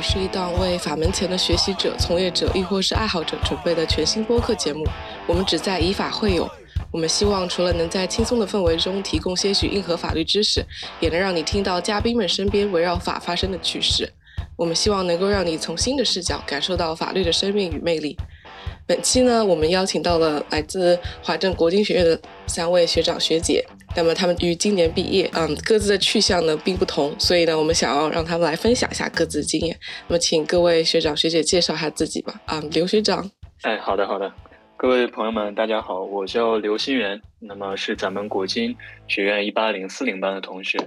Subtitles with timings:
[0.00, 4.84] 是一档为法门前的学习者、从业者，亦或是爱好者准备的全新播客节目。
[5.26, 6.50] 我们旨在以法会友。
[6.92, 10.64] 我们希望除了能在轻松的氛围中提供些许硬核法律知识，
[10.98, 14.12] 也能让你听到嘉宾们身边围绕法发生的趣事。
[14.56, 18.16] 我们希望能够让你从新的视角感受到法律的生命与魅力。
[18.86, 23.64] 本期呢，我们邀请到了来自华政国经学院的三位学长学姐。
[23.96, 29.78] 那么他们于今年毕业，嗯，各自的去向呢并不同，所以呢，我们想要让他们来分享一下各自的经验。
[30.06, 32.40] 那么，请各位学长学姐介绍一下自己吧。
[32.46, 33.30] 啊，刘学长。
[33.62, 34.32] 哎，好的，好的。
[34.76, 38.74] 各位朋友们，大家好，我叫刘新元，那么是咱们国金
[39.08, 40.78] 学院一八零四零班的同学，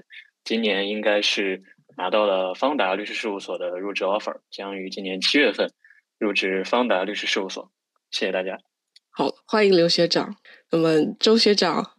[0.46, 1.62] 今年应该是
[1.98, 5.70] 拿到了方达律师事务所的入职 offer，将于今年七月份
[6.18, 7.70] 入职方达律师事务所。
[8.10, 8.58] 谢谢大家。
[9.12, 10.38] 好，欢迎刘学长。
[10.72, 11.92] 那么周学长。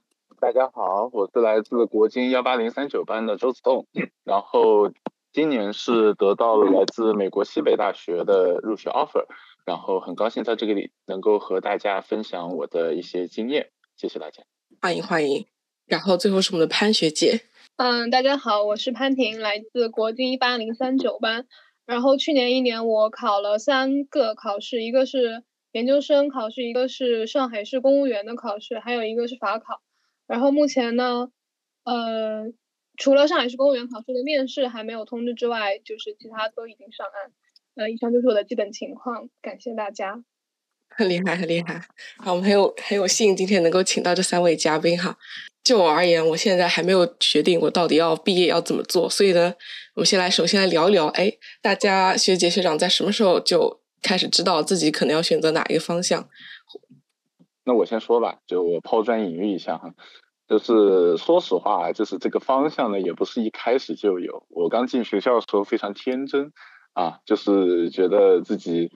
[0.45, 3.87] 大家好，我是来自国金幺八零三九班的周子栋，
[4.25, 4.93] 然后
[5.33, 9.25] 今年是得到了来自美国西北大学的入学 offer，
[9.65, 14.43] 然后很高兴在这个里能够和大家分享我的一些经验，谢谢大家，
[14.83, 15.47] 欢迎欢迎。
[15.87, 17.41] 然后最后是我们的潘学姐，
[17.79, 21.47] 嗯，大家好，我是潘婷，来自国金一八零三九班，
[21.87, 29.81] 然后去年一年我考了三个考试，一个是研究生考试，一个是上海市公务员的考试，还有一个是法考。
[30.27, 31.29] 然后目前呢，
[31.85, 32.53] 呃，
[32.97, 37.33] 除了上海市公务员考试的面试还没有通知之外，就是其他都已经上岸。
[37.77, 40.23] 呃，以上就是我的基本情况，感谢大家。
[40.97, 41.81] 很 厉害，很厉害。
[42.19, 45.19] 好，我们很有很有幸今天能够请到这三位嘉宾哈。
[45.65, 49.55] 就我而言，我现在还没有决定我到底要毕业要怎么做，所以呢，
[49.95, 56.29] 我们先来首先来聊一聊，哎，大家学姐学长在什么时候就开始知道自己可能要选择哪一个方向？
[57.65, 59.95] 那我先说吧，就我抛砖引玉一下哈，
[60.47, 64.47] 就是说实话，就是这个方向呢，也不是一开始就有。
[64.51, 66.53] 我刚进学校的时候非常天真
[66.93, 68.93] 啊，就是觉得自己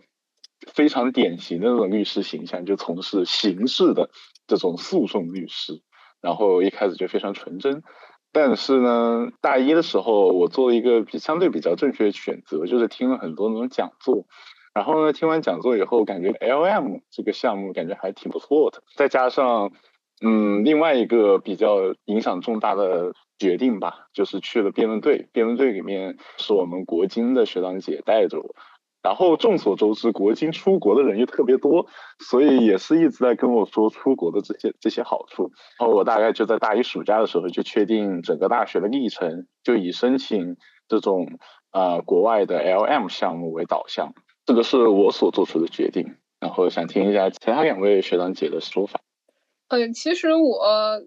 [0.72, 4.10] 非常典型的那种律师形象，就从事刑事的
[4.46, 5.80] 这种诉讼律师，
[6.20, 7.82] 然后一开始就非常纯真。
[8.30, 14.26] 但是呢，大一的时候，我做了一个比相对比较正确的选择，就是听了很多那种讲座。
[14.74, 18.82] 然后呢，听完讲座以后，感觉 L M 这个项目感觉还挺不错的。
[18.96, 19.72] 再加上，
[20.20, 25.28] 嗯，另外一个比较影响重大的决定吧，就是去了辩论队。
[25.32, 28.54] 辩论队里面是我们国经的学长姐带着我。
[29.00, 31.86] 然后众所周知，国经出国的人又特别多，
[32.18, 35.52] 所以也是一直在跟我说出国的这些这些好处。
[35.78, 40.56] 然后我大概就在大一暑假的时候就确定整个大学的历程，就以申请
[40.88, 41.38] 这种
[41.70, 44.12] 呃国外的 L M 项目为导向。
[44.48, 48.98] 这个是我所做出的决定，然后想听一下其他两位学长姐的说法。
[49.68, 51.02] 嗯，其实我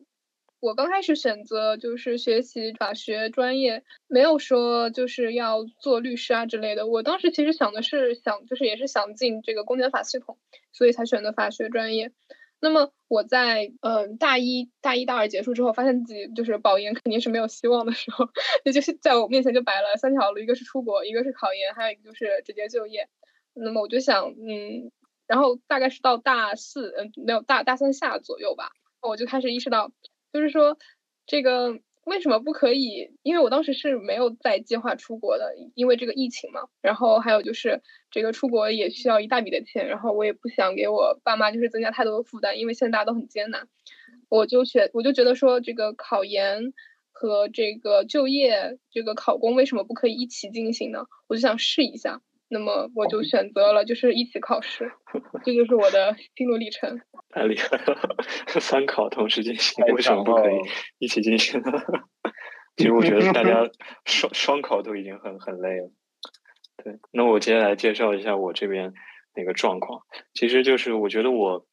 [0.60, 6.86] 我刚开始选择就是学习法学专业，没有说就是要做律师啊之类的。
[6.86, 10.38] 我当时其实想的是想就是也是想进这个公检法系统，
[10.72, 12.12] 所以才选择法学专业。
[12.60, 18.30] 那么我在嗯大一大一大二结束之后，发现自己就是保研肯定是没有希望的时候，
[18.66, 23.10] 也就是在我面前就摆了三条路，一个是出国，一个是考研，还有一个就是直接就业。
[23.54, 24.92] 那么我就想，嗯，
[25.28, 29.92] 然后大概是到大四，嗯，没有大大三下左右吧，我就开始意识到，
[30.34, 30.78] 就是说
[31.26, 33.16] 这个为什么不可以？
[33.22, 36.62] 因为我当时是没有在计划出国的，因为这个疫情嘛。
[36.82, 43.68] 然后还有就是这个出国也需要一大笔的钱，然后我也不想给我爸妈就是增加太多的负担，因为现在大家都很艰难。
[44.30, 46.74] 我就选，我就觉得说这个考研
[47.12, 51.06] 和这个就业，这个考公为什么不可以一起进行呢？
[51.28, 52.22] 我就想试一下。
[52.54, 54.92] 那么我就选择了，就是一起考试，
[55.46, 57.00] 这就是我的心路历程。
[57.34, 58.16] 太厉害了，
[58.60, 60.56] 三考同时进行，为什么不可以
[61.00, 61.72] 一起进行呢？
[62.76, 63.64] 其实我觉得大家
[64.06, 65.92] 双双考都已经很很累了。
[66.84, 68.92] 对，那我接下来介绍一下我这边
[69.34, 70.02] 那个状况。
[70.34, 71.66] 其实就是我觉得我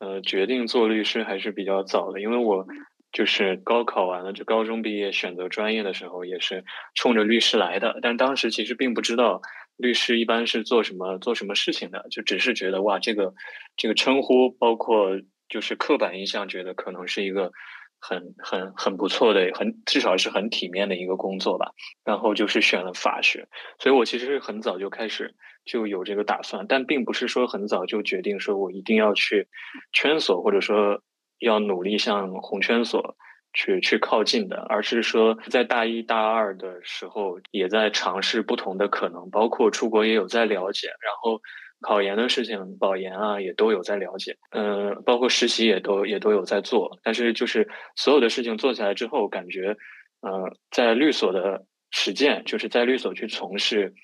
[0.00, 2.66] 呃决定做律师还是比较早的，因为我
[3.10, 6.62] 就是高考完了，就高中毕业选择专业的时候也是
[6.94, 9.40] 冲着律师来的，但当时其实并不知道。
[9.76, 12.06] 律师一般是做什么做什么事情的？
[12.10, 13.34] 就只是觉得哇，这个
[13.76, 17.52] 这个称呼，包括就是刻板印象，觉得可能是一个
[18.00, 21.72] 很很很不错的，很至少是很体面的一个工作吧。
[22.04, 25.34] 然后就是选了法学，所以我其实很早就开始
[25.64, 29.48] 就有这个打算，但并不是说很早就决定说我一定要去
[29.92, 31.02] 圈所，或者说
[31.38, 33.16] 要努力向红圈所。
[33.56, 41.40] 去去靠近的，而是说在大一大二的时候，也在尝试不同的可能，包括出国也有在了解，然后
[41.80, 46.98] 考研的事情、保研啊也都有在了解，嗯，包括实习也都也都有在做。
[47.02, 47.66] 但是就是
[47.96, 49.74] 所有的事情做起来之后，感觉，
[50.20, 53.94] 呃，在律所的实践，就是在律所去从事，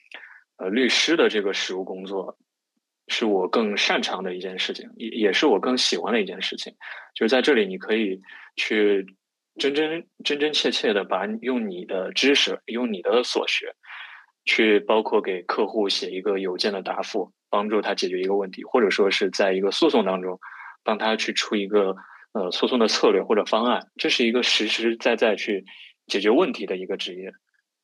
[0.57, 2.39] 呃律师的这个实务工作，
[3.09, 6.73] 是我更擅长的一件事情，也也是我更喜欢的一件事情。
[7.15, 8.19] 就是在这里，你可以
[8.57, 9.05] 去
[9.59, 13.75] 真真真真切切的把用你的知识，用你的所学，
[14.45, 20.41] 去包括给客户写一个邮件的答复，帮助他解决一个问题，或者说是在一个诉讼当中，
[20.83, 21.95] 帮他去出一个
[22.33, 23.89] 呃诉讼的策略或者方案。
[23.97, 25.65] 这是一个实实在在去
[26.07, 27.31] 解决问题的一个职业。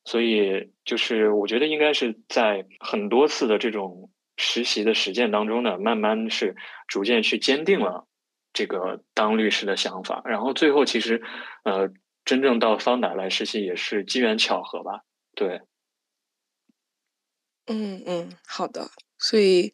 [0.05, 6.55] 所以，就是我觉得应该是在很多次的这种实习的实践当中呢，慢慢是
[6.87, 8.07] 逐渐去坚定了
[8.53, 10.21] 这个当律师的想法。
[10.25, 11.21] 然后最后，其实
[11.63, 11.89] 呃，
[12.25, 15.01] 真正到方达来实习也是机缘巧合吧。
[15.35, 15.61] 对，
[17.67, 18.89] 嗯嗯，好的。
[19.17, 19.73] 所以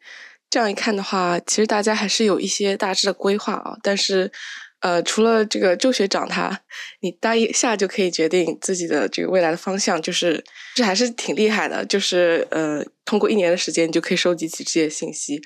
[0.49, 4.31] 这样一看的话，其实大家还是有一些大致的规划啊，但是。
[4.85, 6.61] 呃，除了这个周学长他，
[6.99, 10.43] 你大一下就可以决定自己的这个未来的方向，就是
[10.75, 11.83] 这还是挺厉害的。
[11.83, 15.41] 就是呃，通过一年的时间，你就可以收集起这些信息。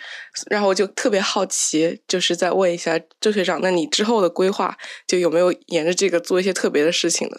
[0.50, 4.78] 然后我就特别好奇，就是再问一下周学长，那你之后的规划
[5.08, 7.38] 就有没有沿着这个做一些特别的事情呢？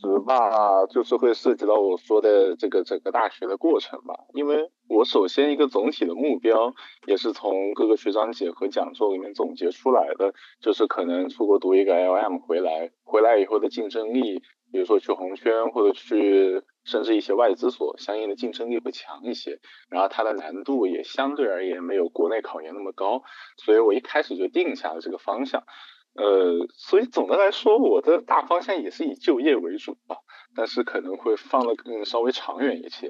[0.00, 4.14] 实吧，就是会涉及到我说的这个整个大学的过程吧。
[4.32, 6.72] 因为我首先一个总体的目标，
[7.06, 14.40] 也是从各个学长姐和讲座里面总结出来的，就是可能出国读一个 LM 回来，回来以后的竞争力，
[14.72, 19.60] 比如说去红圈或者去甚至一些外资所，相应的竞争力会强一些。
[19.90, 23.22] 然后它的难度也相对而言没有国内考研那么高，
[23.58, 25.62] 所以我一开始就定下了这个方向。
[26.14, 30.16] 呃，所以总的来说，我的大方向也是以就业为主啊，
[30.56, 33.08] 但是可能会放的更稍微长远一些。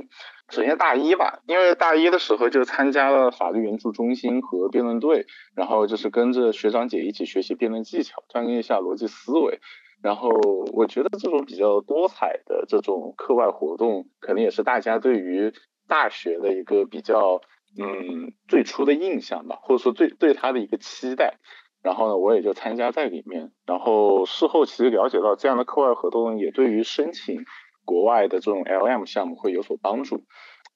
[0.50, 5.26] 首先大一吧，因为大一的时候就参加了法律援助中心和辩论队，
[5.56, 9.60] 然后就是跟着学长姐一起学习辩论技巧，锻炼一下逻辑思维。
[10.02, 10.30] 然后
[10.72, 15.52] 我觉得这种比较多彩的这种课外活动，可能也是大家对于
[15.88, 17.40] 大学的一个比较
[17.78, 21.38] 嗯最初的印象吧，或者说最对他的一个期待。
[21.82, 23.52] 然后呢，我也就参加在里面。
[23.66, 27.44] 然后事后其实了解到，这样的课外活动也对于申请
[27.84, 30.22] 国外的这种 LM 项目会有所帮助。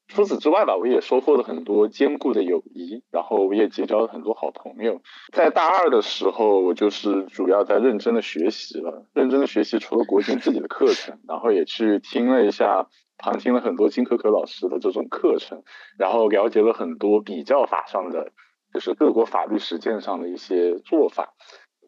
[0.06, 5.00] 除此之外吧，我也收获了很多坚固的友谊，然后我也结交了很多好朋友。
[5.32, 12.86] 在大二的时候，我就是主要在认真的学习了，认真的学习除了国金自己的课程，然后也去听了一下，
[13.16, 15.62] 旁听了很多金可可老师的这种课程，
[15.98, 18.30] 然后了解了很多比较法上的。
[18.74, 21.32] 就是各国法律实践上的一些做法，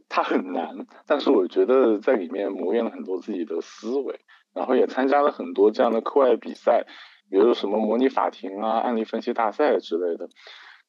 [0.08, 4.20] 它很难，但是我觉得在里面磨练了很多自己的思维，
[4.54, 6.86] 然后也参加了很多这样的课外比赛，
[7.28, 10.28] 比如什么模拟法庭啊、案例分析大赛之类的。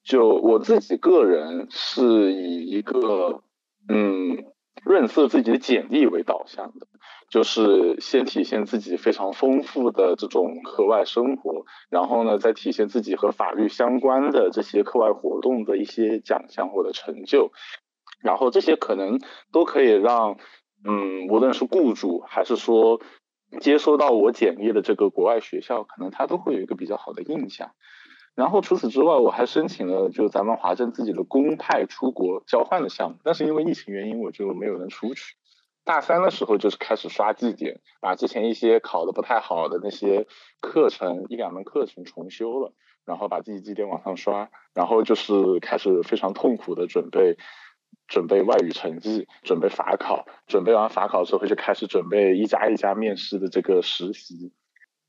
[0.04, 3.42] 就我自己个人是以一个
[3.90, 4.46] 嗯。
[4.84, 6.88] 润色自己的简历为导向的，
[7.30, 17.52] 就是先体现自己非常丰富的这种课外生活，然后呢，再体现自己和法律相关的这些课外活动的一些奖项或者成就，
[18.22, 19.20] 然后这些可能
[19.52, 20.38] 都可以让，
[20.86, 23.02] 嗯，无论是雇主还是说
[23.60, 27.72] 接收到我简历的这个国外学校，可能他都会有一个比较好的印象。
[28.38, 35.34] 然后除此之外，我还申请了就咱们华政自己的公派出国交换的项目，但是因为疫情原因，我就没有能出去。
[35.84, 40.28] 大三的时候就是开始刷绩点，把之前一些考的不太好的那些
[40.62, 42.74] 课程一两门课程重修了，
[43.06, 47.38] 然后把自己绩点往上刷，然后就是开始非常痛苦的准备，
[48.08, 54.54] 准备外语成绩，准备法考，准备完法考之后就开始准备一家一家面试的这个实习，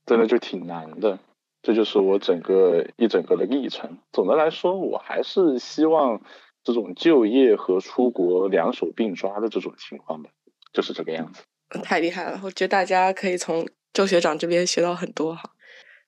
[0.06, 1.18] 真的就挺难的。
[1.62, 3.99] 这就是我整个一整个的历程。
[4.12, 6.23] 总的来说，我还是希望
[6.62, 10.31] 这种就业和出国两手并抓的这种情况吧，
[10.73, 11.43] 就是这个样子。
[11.83, 12.41] 太厉害了！
[12.45, 15.50] 我觉得大家可以从周学长这边学到很多哈。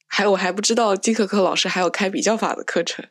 [0.06, 3.04] 还有，我还不知道金可可老师还有开比较法的课程。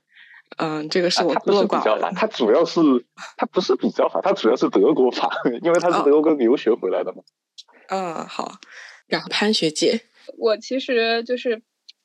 [0.58, 2.82] 嗯，这个是我不是比较法，他主要是
[3.38, 5.30] 他不是比较法，他主要是德国法，
[5.62, 7.22] 因为他是德国留学回来的嘛。
[7.90, 8.54] 嗯，好。
[9.08, 10.02] 然后潘学姐，
[10.38, 11.62] 我其实就是。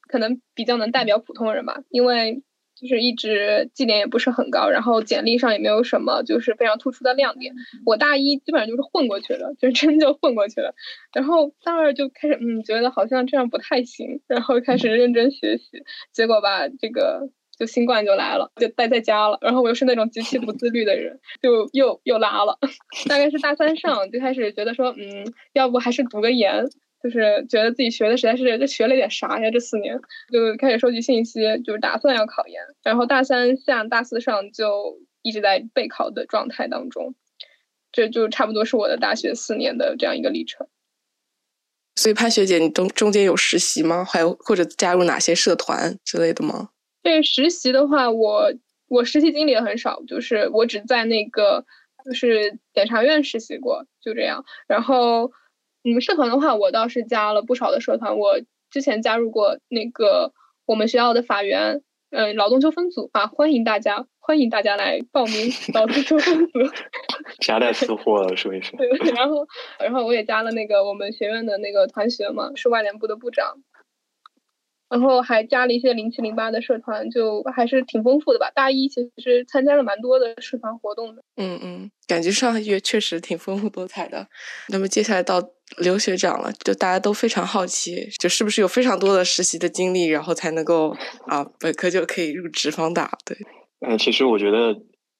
[0.08, 2.42] 可能比较能代表普通人吧，因为
[2.74, 7.54] 就是一直绩点也不是很高，然后简历上也没有什么就是非常突出的亮点。
[7.86, 10.74] 我大一基本上就是混过去了，就真就混过去了。
[11.12, 15.84] 然后大二就开始嗯，觉得好像这样不太行，然后开始认真学习。
[16.12, 19.38] 结果吧，这个就新冠就来了，就待在家了。
[19.40, 22.58] 然后我又是那种极其不自律的人，就又又拉了。
[23.08, 26.68] 大概是大三上就开始觉得说，嗯，要不还是读个研。
[27.04, 29.50] 就是觉得自己学的实在是，这学了点啥呀？
[29.50, 29.94] 这四年
[30.32, 37.14] 就开始收集信息，就是打算要考研，然后大三下、大四上就一直在备考的状态当中，
[37.92, 40.66] 这就差不多是我的大学四年的这样一个历程。
[41.96, 44.02] 所以潘学姐，你中中间有实习吗？
[44.02, 46.70] 还有或者加入哪些社团之类的吗？
[47.02, 48.50] 对实习的话，我
[48.88, 51.66] 我实习经历也很少，就是我只在那个
[52.02, 54.42] 就是检察院实习过，就这样。
[54.66, 55.30] 然后
[55.84, 58.18] 嗯，社团的话，我倒是加了不少的社团。
[58.18, 60.32] 我之前加入过那个
[60.66, 64.06] 我们学校的法援，呃，劳动纠纷组啊，欢迎大家。
[64.26, 66.58] 欢迎大家来报名 劳动纠纷组，
[67.44, 68.74] 夹带私货了，说一声。
[68.78, 69.46] 对，然后，
[69.78, 73.62] 然后我也加了那个我们学院的那个团学嘛，是外联部的部长。
[74.88, 78.50] 然后还加了一些零七零八的社团，就还是挺丰富的吧。
[78.54, 81.22] 大一其实参加了蛮多的社团活动的。
[81.36, 84.28] 嗯嗯，感觉上个月确实挺丰富多彩的。
[84.68, 85.42] 那么接下来到
[85.78, 93.18] 刘学长了，就大家都非常好奇，就是不是有非常多的实习的经历，然后才能够啊本科就可以入职方大？
[93.24, 93.36] 对。
[93.80, 94.72] 嗯，其实我觉得，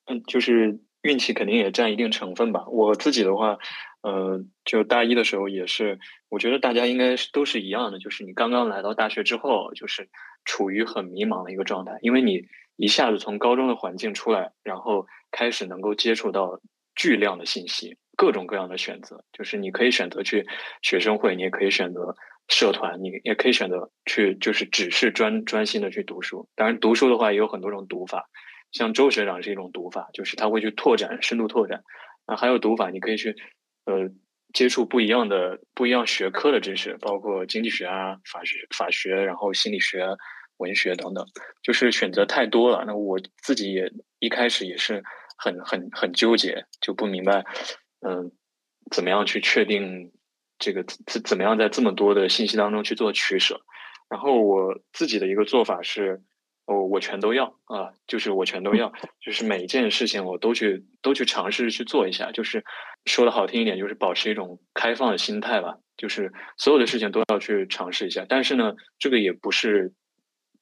[0.06, 2.66] 嗯，就是运气肯定也占一定成分吧。
[2.68, 3.58] 我自己的话，
[4.02, 5.98] 呃，就大一的时候也是，
[6.28, 10.08] 我觉得大家应该是都是一样的，就是你刚刚来到大学之后，就是
[10.44, 12.42] 处于很迷茫的一个状态，因为你
[12.76, 16.60] 一下子从高中的环境出来，然后开始能够接触到
[16.94, 20.46] 巨量的信息，各种各样的选择，就是你可以选择去
[20.82, 22.14] 学生会，你也可以选择
[22.48, 26.48] 社团，你也可以选择去就是只是专专心的去读书。
[26.54, 28.28] 当然，读书的话也有很多种读法。
[28.72, 31.82] 像周学长是一种读法，就是他会去拓展、深度拓展。
[32.26, 33.36] 啊，还有读法，你可以去，
[33.84, 34.10] 呃，
[34.52, 40.06] 接触不一样的、不一样学科的知识，包括经济学啊、法学、法学，然后心理学、
[40.56, 41.24] 文学等等，
[41.62, 42.82] 就是选择太多了。
[42.86, 45.02] 那我自己也一开始也是
[45.36, 47.44] 很、很、很纠结，就不明白，
[48.06, 48.30] 嗯，
[48.90, 50.12] 怎么样去确定
[50.58, 53.60] 这个怎怎么样在这么多的信息当中去做取舍。
[54.08, 56.22] 然后我自己的一个做法是。
[56.66, 57.92] 哦，我全都要啊！
[58.06, 62.32] 就是我全都要，就是每一件事情我都去都去尝试去做一下。
[62.32, 62.64] 就是
[63.04, 65.76] 说的好听一点，就是保持一种开放的心态吧。
[65.98, 68.24] 就是所有的事情都要去尝试一下。
[68.26, 69.92] 但是呢，这个也不是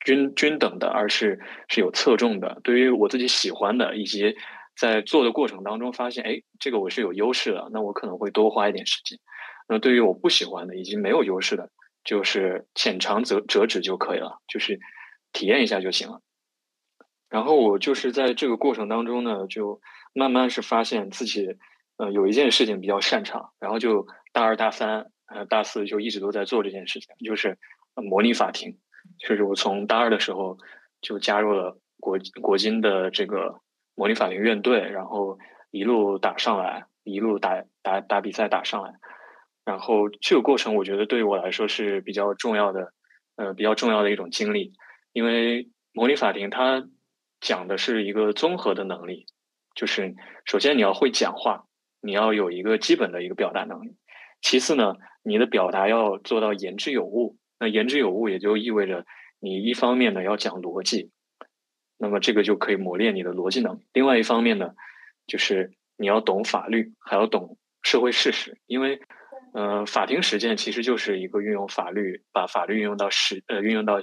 [0.04, 2.60] 均均等的，而是是有侧重的。
[2.64, 4.34] 对于我自己喜欢的，以及
[4.76, 9.18] 在做的过程当中发现，哎，这个我是有优势的，那我可能会多花一点时间。
[9.68, 11.70] 那对于我不喜欢的，以及没有优势的，
[12.04, 14.38] 就是浅尝辄折止就可以了。
[14.48, 14.80] 就是。
[15.34, 16.20] 体验一下就行了。
[17.30, 19.80] 然后我就是在这个过程当中呢，就
[20.12, 21.56] 慢慢是发现自己，
[21.96, 23.50] 呃，有一件事情比较擅长。
[23.58, 27.56] 然后就大二、大三、呃，大四就一直都在做这件事情，就是
[27.94, 28.78] 模拟法庭。
[29.18, 30.58] 就是我从大二的时候
[31.00, 33.62] 就加入了国国金的这个
[33.94, 35.38] 模拟法庭院队，然后
[35.70, 38.94] 一路打上来，一路打打打比赛打上来。
[39.64, 42.92] 然后这个过程，我觉得对于我来说是比较重要的，
[43.36, 44.72] 呃，比较重要的一种经历。
[45.12, 46.88] 因为模拟法庭它
[47.40, 49.26] 讲的是一个综合的能力，
[49.74, 51.66] 就是首先你要会讲话，
[52.00, 53.96] 你要有一个基本的一个表达能力。
[54.40, 57.36] 其次呢，你的表达要做到言之有物。
[57.60, 59.06] 那言之有物也就意味着
[59.38, 61.12] 你一方面呢要讲逻辑，
[62.02, 63.86] 那么这个就可以磨练你的逻辑能力。
[63.92, 64.74] 另外一方面呢，
[65.26, 68.58] 就是你要懂法律，还要懂社会事实。
[68.66, 69.00] 因为，
[69.54, 74.02] 呃，法庭实践其实就是一个运用法律，把法律运用到实呃运用到。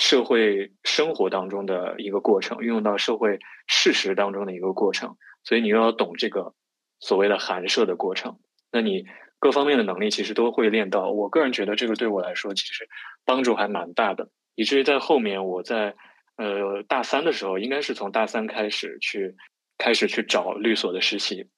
[0.00, 6.54] 社会生活当中的一个过程，运用到社会事实当中的一个过程，所以你又要懂这个
[7.00, 8.38] 所谓的函涉的过程，
[8.70, 9.06] 那你
[9.40, 11.10] 各方面的能力其实都会练到。
[11.10, 12.88] 我个人觉得这个对我来说其实
[13.24, 15.96] 帮助还蛮大的，以至于在后面我在
[16.38, 19.36] 呃大三的时候，应该是从大三开始去
[19.76, 21.50] 开始去找律所的实习，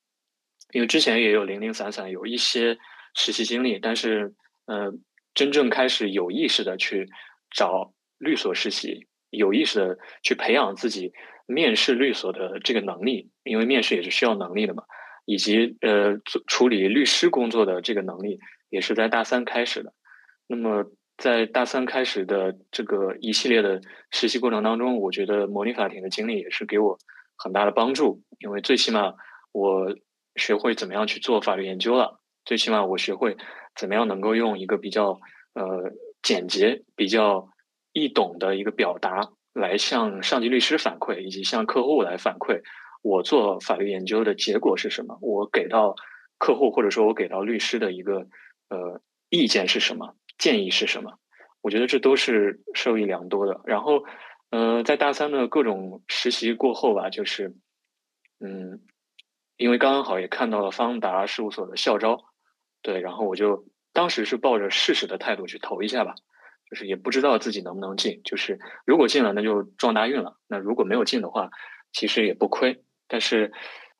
[0.72, 2.76] 因为之前也有零零散散有一些
[3.14, 4.34] 实习经历，但是
[4.66, 4.92] 呃
[5.34, 7.06] 真正开始有意识的去
[7.54, 7.94] 找。
[8.22, 11.14] 律所实习，有意识的去培养自己
[11.46, 14.84] 面试律所的这个能力，因为面试也是需要能力的嘛，
[15.24, 19.94] 以及呃处理律师工作的这个能力，也是在大三开始的。
[20.46, 20.84] 那么
[21.20, 26.98] 在大三开始的这个一系列的实习过程当中，我觉得模拟法庭的经历也是给我
[27.36, 29.14] 很大的帮助，因为最起码
[29.52, 29.94] 我
[30.34, 33.36] 学会怎么样去做法律研究了，最起码我学会
[33.76, 35.20] 怎么样能够用一个比较
[35.54, 37.48] 呃简洁比较。
[37.92, 42.60] 易懂的一个表达来向上级律师反馈，以及向客户来反馈，
[43.02, 45.18] 我做法律研究的结果是什么？
[45.20, 45.96] 我给到
[46.38, 48.28] 客户或者说我给到律师的一个
[48.68, 50.14] 呃意见是什么？
[50.40, 51.20] 建议是什么？
[51.62, 53.60] 我觉得这都是受益良多的。
[53.64, 54.02] 然后，
[54.50, 57.54] 呃，在大三的各种实习过后吧，就是
[58.40, 58.80] 嗯，
[59.56, 62.24] 因为刚刚好也看到了方达事务所的校招，
[62.82, 66.14] 对，然后我就当时是抱着试试的态度去投一下吧。
[66.70, 71.50] 就是也不知道自己能不能进，就是如果进了，那就撞大运了；那如果没有进的话，
[71.90, 72.84] 其实也不亏。
[73.08, 73.50] 但是，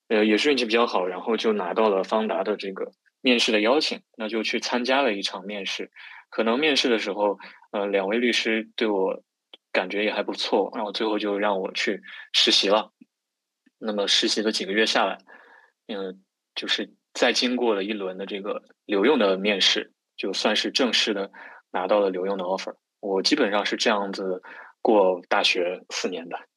[0.06, 5.90] 呃，也是运气比较好，然后就拿到了方达的这个面试的邀请，那就去参加了一场面试。
[6.30, 7.38] 可能面试的时候，
[7.72, 9.22] 呃，两位律师对我
[9.72, 12.00] 感觉也还不错，然后最后就让我去
[12.32, 12.92] 实习了。
[13.78, 15.18] 那么实习了几个月下来，
[15.88, 16.22] 嗯，
[16.54, 21.30] 就是再经过了一轮的这个留用的面试，就算是正式的
[21.72, 22.76] 拿到了留用的 offer。
[23.00, 24.42] 我基本上是这样子
[24.82, 26.49] 过大学四年的。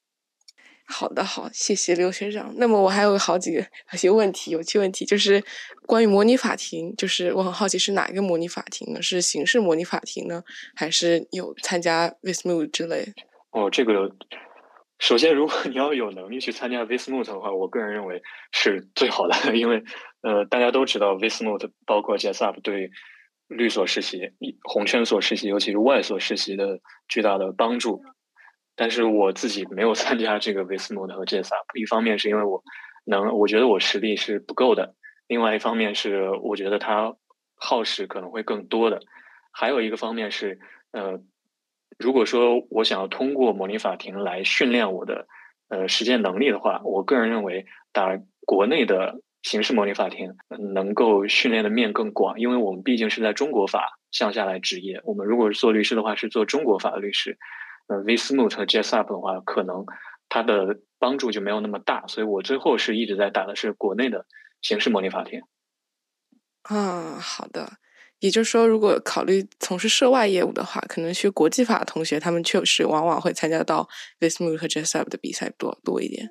[0.93, 2.53] 好的，好，谢谢刘学长。
[2.57, 3.59] 那么我还有好几个
[3.91, 5.43] 有些问题，有趣问题，就是
[5.87, 9.01] 关于模拟法庭，就是我很好奇是哪一个模拟法庭呢？
[9.01, 10.43] 是刑事模拟法庭呢，
[10.75, 13.13] 还是有参加 Vismut 之类？
[13.49, 14.15] 哦，这个
[14.99, 18.21] 首先，如果你要有能力去参加 Vismut 的话，我个人认为
[18.51, 19.83] 是最好的，因为
[20.21, 22.91] 呃，大家都知道 Vismut 包括 Jessup 对
[23.47, 24.19] 律所实习、
[24.63, 28.01] 红圈所实习，尤其是外所实习的巨大的帮助。
[28.75, 32.63] 但是我自己没有参加这个 Vismut 和 Jessup，一方面是因为我
[33.05, 34.95] 能，我觉得我实力是不够的；，
[35.27, 37.15] 另外一方面是我觉得它
[37.55, 39.01] 耗时可能会更多的。
[39.51, 40.59] 还有一个方面是，
[40.91, 41.21] 呃，
[41.99, 45.27] 如果说我想要通过模拟法庭来训练我的
[45.69, 50.35] 呃实践能力的话，我个人认为打国内的刑事模拟法庭
[50.73, 54.99] 能够训练的面更广，因为我们毕竟是在中国法向下来执业。
[55.03, 57.37] 我们如果是做律师的话，是做中国法的律师。
[57.93, 59.85] 呃，Vismut 和 Jessup 的话，可能
[60.29, 64.25] 它的帮助就没有那么大，所以我最后是一直在打的是国内的
[64.61, 65.41] 形式模拟法庭。
[66.63, 67.73] 啊，好的。
[68.19, 76.29] 也就是说，如果考虑从事涉外业务的话，可能学国际法的同学，他们确实往往会参加到 Vismut 和 Jessup 的比赛多多一点。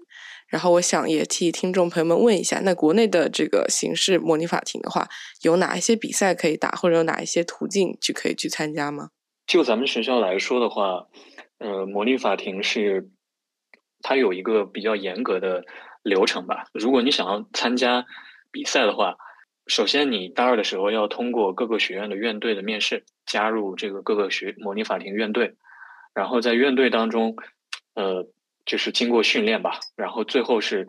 [0.48, 5.06] 然后，我想也替听众朋友们问一下，那国内的这个刑事模拟法庭的话，
[5.42, 9.10] 有哪一些比赛可以打，或者有哪一些途径去可以去参加吗？
[9.46, 11.08] 就咱们学校来说的话。
[11.62, 13.08] 呃，模拟法庭是
[14.00, 15.64] 它有一个比较严格的
[16.02, 16.64] 流程吧。
[16.74, 18.04] 如果你想要参加
[18.50, 19.16] 比赛的话，
[19.68, 25.54] 首先你大二的时候要通过各个学院的院队的面试，加入这个各个学模拟法庭院队，
[26.12, 27.36] 然后在院队当中，
[27.94, 28.26] 呃，
[28.66, 30.88] 就是经过训练吧，然后最后是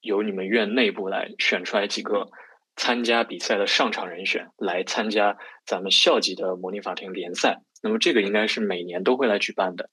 [0.00, 2.28] 由你们院内部来选出来几个
[2.76, 7.60] 参加比赛的上场人选，来参加咱们校级的模拟法庭联赛。
[7.82, 9.90] 那么这个应该是每年都会来举办的。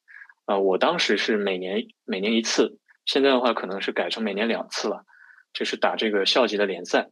[0.50, 5.06] 啊，我当时是每年每年一次，现在的话可能是改成每年两次了，
[5.54, 7.12] 就是打这个校级的联赛。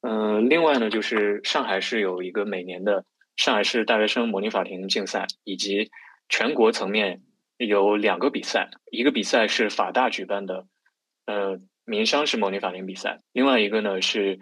[0.00, 3.04] 嗯，另外呢，就是上海市有一个每年的
[3.36, 5.92] 上海市大学生模拟法庭竞赛，以及
[6.28, 7.22] 全国层面
[7.58, 10.66] 有两个比赛，一个比赛是法大举办的，
[11.26, 14.40] 呃，民商事模拟法庭比赛，另外一个呢是，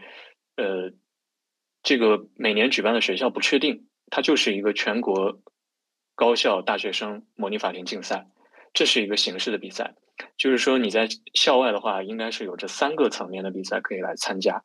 [0.57, 0.91] 呃，
[1.83, 5.39] 这个每年举办的学校不确定，它就是一个全国。
[6.17, 8.27] 高校大学生模拟法庭竞赛，
[8.73, 9.95] 这是一个形式的比赛，
[10.39, 14.63] 就是说你在校外的话，应该是有这三个层面的比赛可以来参加。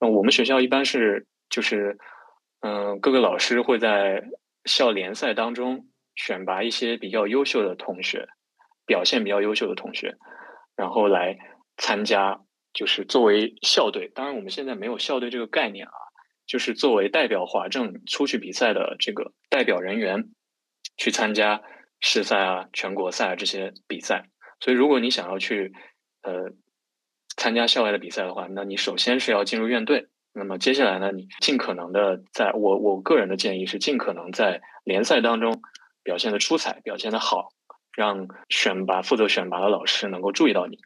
[0.00, 1.96] 那我们学校一般是就是，
[2.60, 4.24] 嗯，各个老师会在
[4.64, 8.26] 校联赛当中选拔一些比较优秀的同学，
[8.84, 10.16] 表现比较优秀的同学，
[10.74, 11.38] 然后来
[11.76, 12.40] 参加，
[12.72, 14.10] 就是作为校队。
[14.12, 15.92] 当然，我们现在没有校队这个概念啊，
[16.46, 20.30] 就是作为代表华政出去比赛的这个代表人员。
[21.00, 21.62] 去参加
[21.98, 24.28] 市赛啊、全国赛啊这些比赛，
[24.60, 25.72] 所以如果你想要去
[26.20, 26.52] 呃
[27.38, 30.08] 参加校外的比赛的话，那你首先是要进入院队。
[30.34, 35.62] 那么接下来呢，你尽可能的在我我个人的建议是尽可能在联赛当中
[36.02, 37.48] 表现的出彩、表现的好，
[37.96, 40.78] 让选拔负责选拔的老师能够注意到你。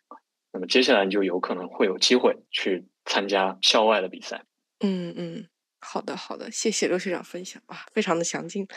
[0.52, 4.44] 那么接下来你就有可能会有机会去参加校外的比赛。
[4.78, 5.48] 嗯嗯，
[5.80, 8.68] 好的好的，谢谢刘学长分享啊，非常的详尽。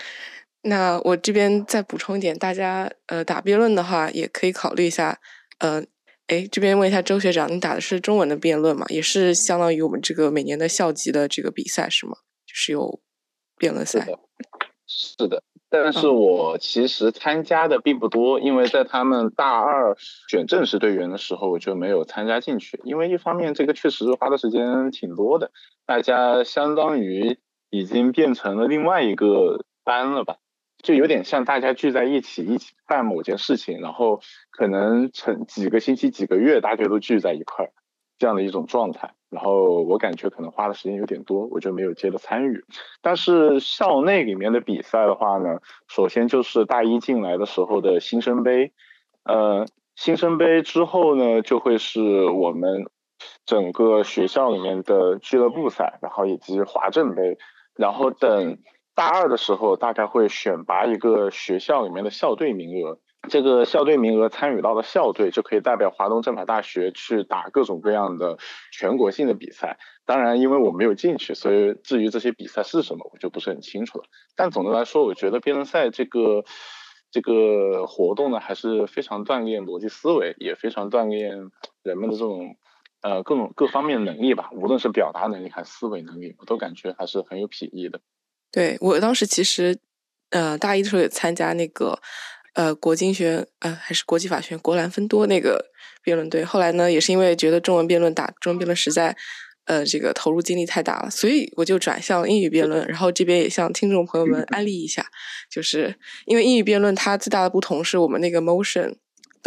[0.67, 5.17] 那我这边再补充一点，大家呃打辩论的话，也可以考虑一下。
[5.60, 5.82] 呃，
[6.27, 8.86] 哎，这边问一下周学长，你打的是中文的辩论吗？
[8.89, 12.17] 也是相当于我们这个每年的校级的这个比赛是吗？
[12.45, 12.99] 就是有
[13.58, 14.06] 辩论赛。
[14.86, 19.97] 是的，但是我其实参加的并不多，因为在他们大二
[20.30, 22.80] 选正式队员的时候，我就没有参加进去。
[22.84, 25.51] 因为一方面，这个确实花的时间挺多的，
[25.86, 27.38] 大家相当于
[27.69, 30.38] 已经变成了另外一个班了吧。
[30.84, 37.72] 就有点像大家聚在一起一起办某件事情，然后可能成几个星期、几个月，大家都聚在一块儿，
[38.20, 39.13] 这样的一种状态。
[39.30, 42.63] 然后我感觉可能花的时间有点多，我就没有接着参与。
[43.02, 48.72] 但是校内里面的比赛的话呢，首先就是大一进来的时候的新生杯，
[49.24, 52.86] 呃，新生杯之后呢，就会是我们
[53.46, 57.38] 整个学校里面的俱乐部赛，然后以及华政杯，
[57.76, 58.60] 然后等。
[58.98, 62.98] 大二的时候，大概会选拔一个学校里面的校队名额，
[63.30, 68.40] 这个校队名额参与到的校队就可以代表华东政法大学去打各种各样的
[68.72, 69.78] 全国性的比赛。
[70.04, 74.06] 当然，因为我没有进去，所以至于这些比赛是什么，我就不是很清楚了。
[74.36, 76.44] 但总的来说，我觉得辩论赛这个
[77.12, 81.52] 这个活动呢，还是非常锻炼逻辑思维，也非常锻炼
[81.84, 82.56] 人们的这种
[83.04, 84.50] 呃各种各方面能力吧。
[84.54, 88.02] 无论是表达能力还是思维能力，我都感觉还是很有裨益的。
[88.52, 89.78] 对我当时其实
[90.32, 92.00] 呃大一的时候也参加那个。
[92.54, 95.64] 呃，国经学呃，还是国际法学院国兰分多那个
[96.02, 99.16] 辩论队，后来呢，也是因为觉得中文辩论打中文辩论实在，
[99.66, 102.84] 呃，这个投入精力太大了，所以我就转向英语辩论。
[102.88, 105.06] 然后这边也向听众朋友们安利一下，
[105.52, 108.96] 就是因为英语辩论它最大的不同是我们那个 motion。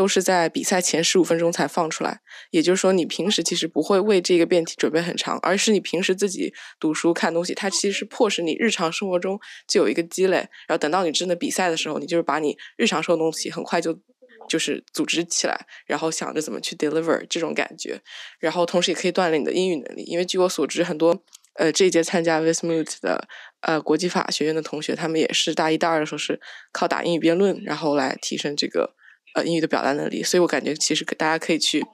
[0.01, 14.01] 都是在比赛前十五分钟才放出来，也就是说，你平时其实不会为这个辩题准备很长，而是你平时自己读书看东西，它其实是迫使你日常生活中就有一个积累，然后等到你真的比赛的时候，你就是把你日常说的东西很快就
[14.49, 18.01] 就是组织起来，然后想着怎么去 deliver 这种感觉，
[18.39, 21.23] 然后同时也可以锻炼你的英语能力，因为据我所知，很多
[21.57, 23.29] 呃这一届参加 w i s m u t 的
[23.61, 26.41] 呃国际法学院的同学，他们也是大一、大二的时候是
[26.73, 28.95] 靠打英语辩论，然后来提升这个。
[29.35, 31.85] 呃，英语的表达能力，所以我感觉其实大家可以去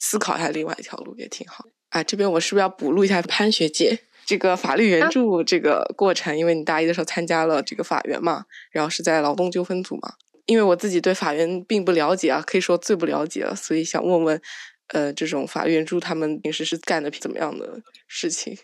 [0.00, 1.64] 思考一下另外一条路，也挺好。
[1.90, 6.36] 啊，这边我是不是要补录一下潘学姐这个法律援助这个过程？
[6.36, 10.14] 因为你大一的时候参加了这个法援嘛，然后是在劳动纠纷组嘛。
[10.46, 14.40] 因为我自己对法援并不了解啊，可以说最不了解了，所以想问问，
[14.88, 18.56] 呃，这种法律援助他们平时是干的怎么样的事情？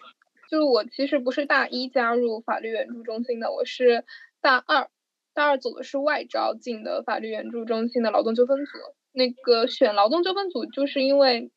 [0.51, 4.05] 就是我其实不是大一加入法律援助中心的，我是
[4.41, 4.89] 大二。
[5.37, 8.73] 大二走的是外招进的法律援助中心的劳动纠纷组。
[9.13, 11.51] 那个选劳动纠纷组，就是因为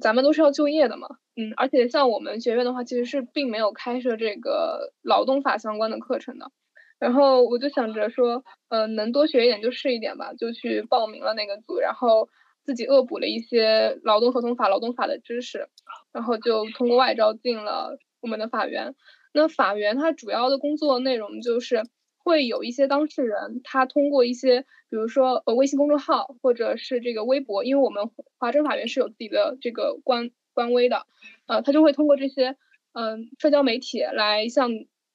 [0.00, 6.50] 咱们都是要就业的嘛，嗯，而且像我们学院的话，其实是并没有开设这个劳动法相关的课程的。
[6.98, 12.30] 然后我就想着说，嗯，能多学一点就是一点吧，就去报名了那个组，然后
[12.64, 15.68] 自己恶补了一些劳动合同法、劳动法的知识，
[16.12, 18.94] 然后就通过外招进了我们的法院。
[19.34, 21.84] 那法院它主要的工作内容就是。
[22.28, 24.60] 会有一些当事人，他通过一些，
[24.90, 31.06] 比如说呃微信公众号或者是这个微博，因为我们华政法院是有自己的这个官官微的，
[31.46, 32.54] 呃，他就会通过这些
[32.92, 34.68] 嗯社交媒体来向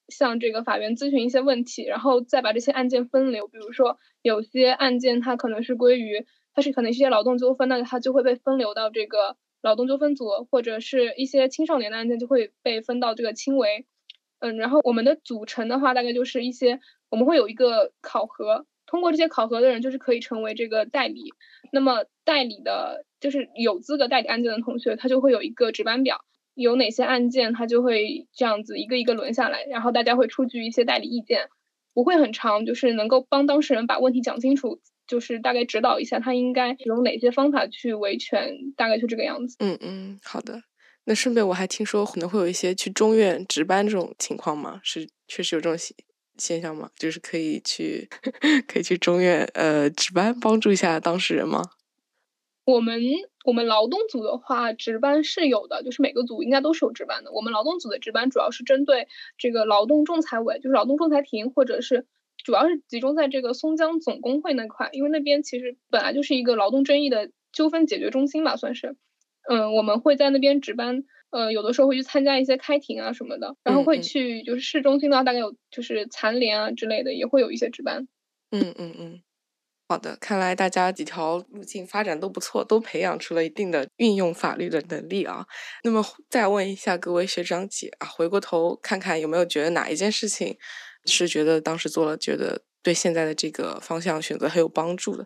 [0.08, 3.47] 向这个法院咨询一些问题，然后再把这些案件分流。
[3.47, 13.86] 比如说有些案件它可能是归于，它是可能一些劳动纠纷，那它就会被分流到这个劳动纠纷组，或者是一些青少年的案件就会被分到这个轻微。
[14.43, 16.82] 嗯，然后我们的组成的话，大概就是一些。
[17.10, 21.32] 我们会有一个考核，通过这些考核的人就是可以成为这个代理。
[21.71, 26.21] 那么代理的，就是有资格代理案件的同学，他就会有一个值班表，
[26.56, 31.49] 有哪些案件他就会这样子一个一个轮下来，然后大家会出具一些代理意见，
[31.93, 39.56] 不会很长，就是能够帮当事人把问题讲清楚，就是大概指导一下他应该用哪些方法去维权，大概就这个样子。
[39.60, 40.63] 嗯嗯，好的。
[41.06, 44.80] 那顺便我还听说可能会有一些去中院值班这种情况吗？
[44.84, 45.78] 是确实有这种
[46.38, 46.89] 现象吗？
[46.96, 48.10] 就是可以去，
[48.68, 51.62] 可以去中院呃值班，帮助一下当事人吗？
[52.66, 53.02] 我们
[53.44, 57.34] 我们劳动组的话，值班是有的，就是每个组应该都是有值班的。
[57.34, 62.08] 我们劳动组的值班主要是针对这个劳动仲裁委，就是劳动仲裁庭，或者是
[62.42, 68.96] 主要是集中在这个松江总工会那块，因为那边其实本来就是一个劳动争议的纠纷解决中心吧，算是。
[69.49, 71.03] 嗯，我们会在那边值班。
[71.32, 78.08] 呃，有的时候会去参加一些开庭啊什么的，然后会去就是市中心的话，大概有就是残联啊之类的，也会有一些值班。
[78.51, 79.21] 嗯嗯嗯，
[79.89, 85.43] 好的，看来大家几条路径发展都不错，都培养出了一定的运用法律的能力啊。
[85.84, 90.56] 那么再问一下各位学长姐啊，回过头看看有没有觉得哪一件事情
[91.06, 95.25] 是觉得当时做了，觉得对现在的这个方向选择很有帮助的？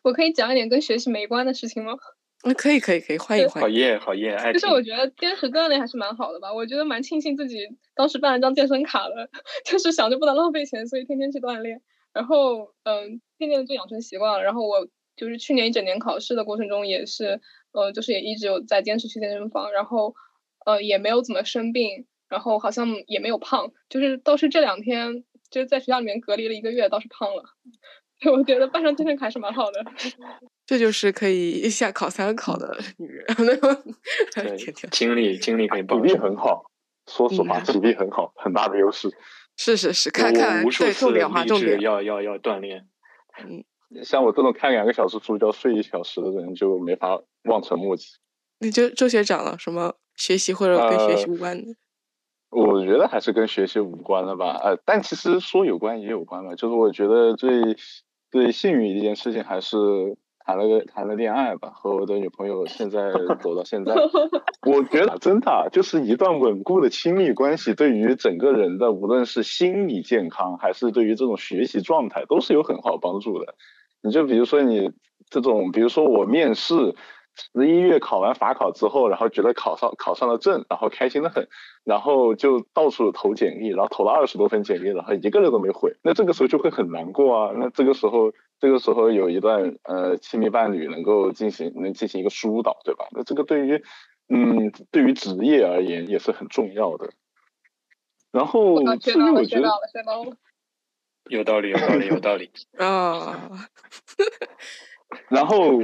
[0.00, 1.92] 我可以讲一点跟学习没关的事情吗？
[2.44, 4.52] 那可以可以可以，欢迎欢迎，好耶好耶！
[4.52, 9.28] 其实我觉得坚持锻炼还是蛮好的吧，我觉得蛮庆幸自己当时办了张健身卡的，
[9.64, 14.42] 就是想着不能浪费钱，所以天天去锻炼，然后嗯，渐渐的就养成习惯了。
[14.44, 17.40] 然后我就是去年一整年考试的过程中也是，
[17.72, 20.14] 呃，就是也一直有在坚持去健身房，然后
[20.64, 27.42] 呃也没有怎么生病，然后好像也没有胖，就是倒是这两天就是在学校里面隔离了一个月，倒是胖了。
[28.26, 29.84] 我觉得办张健身卡是蛮好的。
[30.66, 33.24] 这就是可以一下考三个考的女人，
[34.34, 34.56] 对，
[34.90, 36.64] 精力精力可以 体力很好，
[37.06, 39.08] 说实话，体力很好，很大的优势。
[39.56, 42.86] 是是是，看看对重点化重点要要要锻炼。
[43.40, 43.64] 嗯，
[44.04, 48.08] 像我这种看两个小时书就要睡一小时的人，就没法望尘莫及。
[48.58, 51.74] 你就周学长了，什么学习或者跟学习无关的？
[52.50, 54.58] 我觉得还是跟学习无关的吧。
[54.62, 57.50] 呃，但其实说有关也有关吧，就是我觉得最。
[58.30, 59.78] 最幸运一件事情还是
[60.44, 63.10] 谈了个谈了恋爱吧，和我的女朋友现在
[63.40, 63.94] 走到现在，
[64.66, 73.54] 我觉得真的就是一段稳固的亲密关系，对于整个人的无论是心理健康，还是对于这种学习状态，都是有很好帮助的。
[74.02, 74.90] 你就比如说你
[75.28, 76.94] 这种，比如说我面试。
[77.54, 81.48] 十一月考完法考之后，然后觉得考上考上了证，然后开心的很，
[81.84, 87.52] 然后就到处投简历，然后投了二十多份简历，然后一个人都没回，那这个时候就会很难过啊。
[87.56, 93.06] 那这个时候，这个时候有一段呃亲密伴侣能够进行能进行一个疏导，对吧？
[93.12, 93.82] 那这个对于
[94.28, 97.10] 嗯对于职业而言也是很重要的。
[98.30, 99.68] 然后至于我觉得
[101.30, 103.50] 有道理，有道理，有道理啊。
[105.28, 105.80] 然后。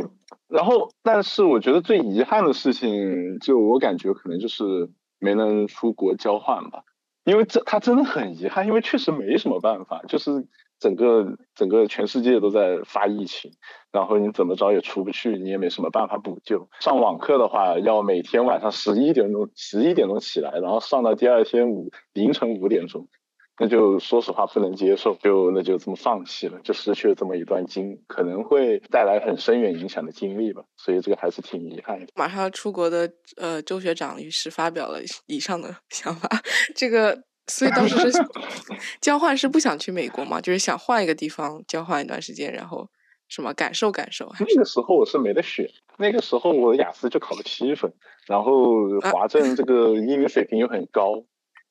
[0.46, 6.84] 然后，但是我觉得最遗憾的事情，就我感觉可能就是没能出国交换吧，
[7.24, 10.46] 因为这他真的很遗憾，因为确实没什么办法，就是
[10.78, 13.52] 整个整个全世界都在发疫情，
[13.90, 16.68] 然后你怎么着也出不去，你也没什么办法补救。
[16.78, 23.08] 上网课的话，要每天晚上十一点钟十一点钟起来，然后上到第二天五凌晨五点钟。
[23.56, 30.64] 那就说实话不能接受，就那就这么放弃了，就失去了这么一段经，可能会带来很深远影响的经历吧。
[30.76, 32.06] 所以这个还是挺遗憾的。
[32.16, 36.28] 马上要出国的呃周学长于是发表了以上的 想法，
[36.74, 38.18] 这个所以当时是
[39.00, 42.88] 交换是不想去美国嘛，就是想换一个地方交换一段时间，然后
[43.28, 44.32] 什么感受感受。
[44.40, 47.92] 那个时候我是没得选，那个时候我雅思就考了七分，
[48.26, 51.22] 然后华政这个英语水平又很高。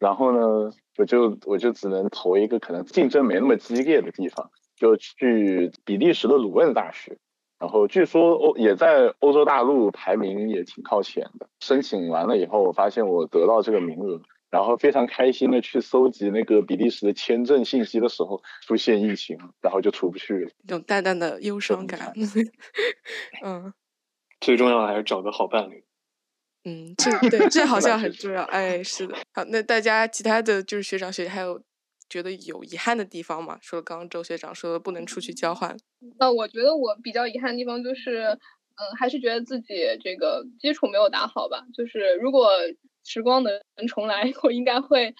[0.04, 7.18] 然后呢，我就我就只能投一个可能竞争没那么激烈的地方，就去比利时的鲁汶大学。
[7.58, 11.48] 然后据说欧也在欧洲大陆排名也挺靠前的。
[11.62, 20.50] 申请完了以后，我发现我得到这个名额，然后非常开心的去搜集那个比利时的签证信息的时候，出现疫情，然后就出不去了。
[20.66, 22.12] 一种淡淡的忧伤感。
[23.42, 23.74] 嗯，
[24.42, 25.83] 最重要的还是找个好伴侣。
[26.66, 28.44] 嗯，这对这好像很重要。
[28.44, 29.16] 哎，是的。
[29.34, 31.62] 好，那大家其他的就是学长学姐还有
[32.10, 33.58] 觉得有遗憾的地方吗？
[33.62, 35.76] 除了刚刚周学长说不能出去交换。
[36.20, 38.28] 那我觉得我比较遗憾的地方就是，
[38.76, 41.66] 嗯，还是觉得自己这个基础没有打好吧。
[41.74, 42.50] 就是如果
[43.04, 45.14] 时光能能重来， 我应该会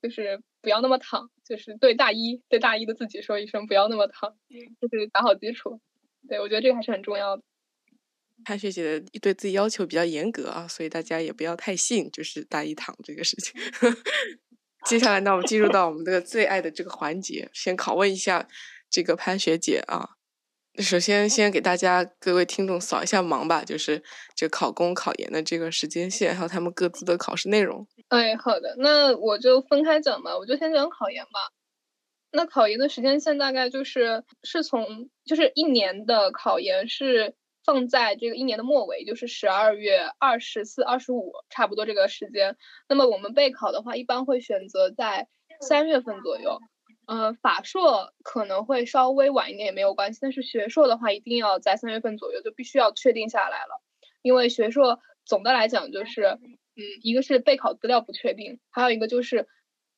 [0.00, 4.34] 就是不要那么躺，就是对大一对大一的自己说一声不要那么躺，
[4.80, 5.80] 就是打好基础。
[6.28, 7.42] 对，我觉得这个还是很重要的。
[8.46, 13.60] 潘学姐的对自己要求比较严格啊，所以大家也不要太信，就是大一躺这个事情。
[14.86, 18.46] 接下来呢，我们进入到我们的最爱的这个环节，先拷问一下
[18.88, 20.10] 这个潘学姐啊。
[20.78, 24.04] 首先，先给大家各位听众扫一下盲吧，就是
[24.36, 27.84] 这考公考研的这个时间线，还有他们各自的考试内容。
[28.10, 31.50] 哎，好的，那我就分开讲吧，我就先讲考研吧。
[32.30, 37.34] 那考研的时间线大概就是是从就是一年的考研是。
[37.66, 42.56] 放在这个一年的末尾，就是十二月二十四、二十五，差不多这个时间。
[42.88, 45.26] 那么我们备考的话，一般会选择在
[45.60, 46.60] 三月份左右。
[47.06, 53.82] 嗯，法硕可能会稍微晚一点也没有关系，但是学硕的话，一定要在三月份左右，就必须要确定下来了。
[54.22, 59.48] 因为学硕总的来讲就是，嗯，一个是备考资料不确定，还有一个就是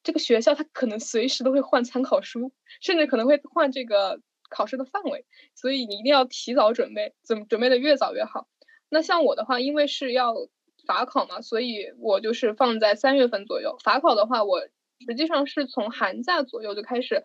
[0.03, 4.21] 这个学校它可能随时都会换参考书，甚至可能会换这个。
[4.49, 8.49] 考试的范围，所以你一定要提早准备，怎么准备的越早越好。
[8.89, 10.35] 那像我的话，因为是要
[10.87, 13.77] 法考嘛，所以我就是放在三月份左右。
[13.85, 14.61] 法考的话，我
[15.07, 17.23] 实际上是从寒假左右就开始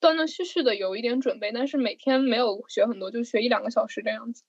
[0.00, 4.42] 断断续续的有一点准备，但是每天没有学很多，就学一两个小时这样子。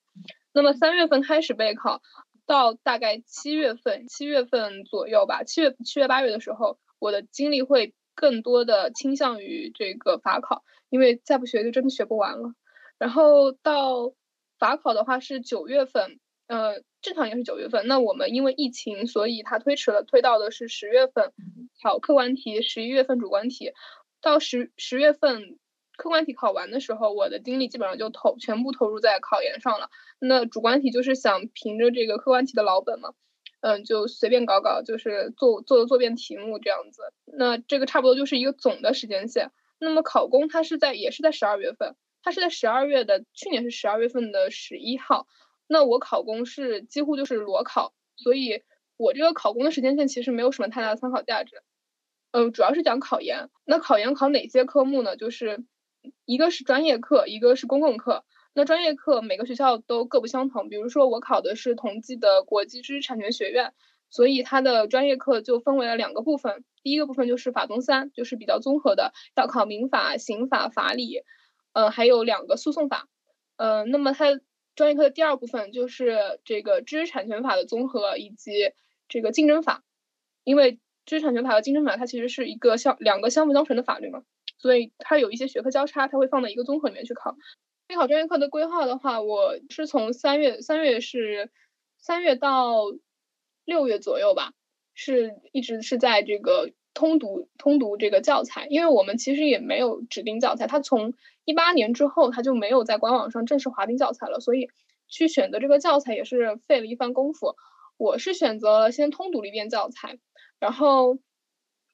[0.53, 2.01] 那么三月份开始备考，
[2.47, 10.63] 到大概七月份，七月份左右吧，七月七月八月的时候，我的精力会更多的倾向于这个法考。
[10.89, 12.53] 因为再不学就真的学不完了，
[12.97, 14.13] 然后到
[14.59, 17.87] 法考的话是九月份，呃，正常也是九月份。
[17.87, 21.33] 那我们因为疫情，所以它推迟了，推到的是十月份
[21.83, 23.73] 考客观题，十一月份主观题。
[24.21, 25.57] 到十十月份
[25.97, 29.89] 客观题考完的时候，我的精力基本上就投全部投入在考研上了。
[30.19, 33.13] 那主观题就是想凭着这个客观题的老本嘛，
[33.65, 37.01] 嗯，就随便搞搞，就是做做做遍题目这样子。
[37.25, 39.49] 那这个差不多就是一个总的时间线。
[39.79, 45.25] 那么考公它是在也是在十二月份，它是在十二月的去年是十二月份的十一号。
[45.65, 48.61] 那我考公是几乎就是裸考，所以
[48.97, 51.63] 我这个考公的时间线其实没有什么太大的参考价值。
[52.33, 53.49] 嗯，主要是讲考研。
[53.63, 55.17] 那考研考哪些科目呢？
[55.17, 55.65] 就是
[56.25, 58.25] 一个是专业课，一个是公共课。
[58.55, 60.69] 那专业课每个学校都各不相同。
[60.69, 63.73] 比如说我考的是同济的国际知识产权学院。
[64.11, 71.23] 所以它的专业课就分为了两个部分，第一个部分就是法综三，就是比较综合的，要考民法、刑法、法理。
[71.73, 73.09] 呃，还有两个诉讼法，
[73.57, 74.39] 呃，那么它
[74.75, 78.71] 专业课的第二部分就是这个知识产权法的综合以及
[79.09, 79.83] 这个竞争法，
[80.45, 84.23] 因为知识产权法和竞争法它其实是一个相两个相辅相成的法律嘛，
[84.59, 87.35] 所以它有一些学科交叉，它会放在一个综合里面去考。
[87.87, 91.51] 备考专业课的规划的话，我是从三月三月是
[91.99, 92.83] 三月到
[93.63, 94.53] 六月左右吧，
[94.95, 101.13] 是一直是在这个通读通读这个教材，因为我们其实也没有指定教材，它从
[101.45, 104.67] 一八年之后它就没有在官网上正式划定教材了，所以
[105.07, 107.55] 去选择这个教材也是费了一番功夫。
[107.97, 110.17] 我是选择了先通读了一遍教材，
[110.59, 111.19] 然后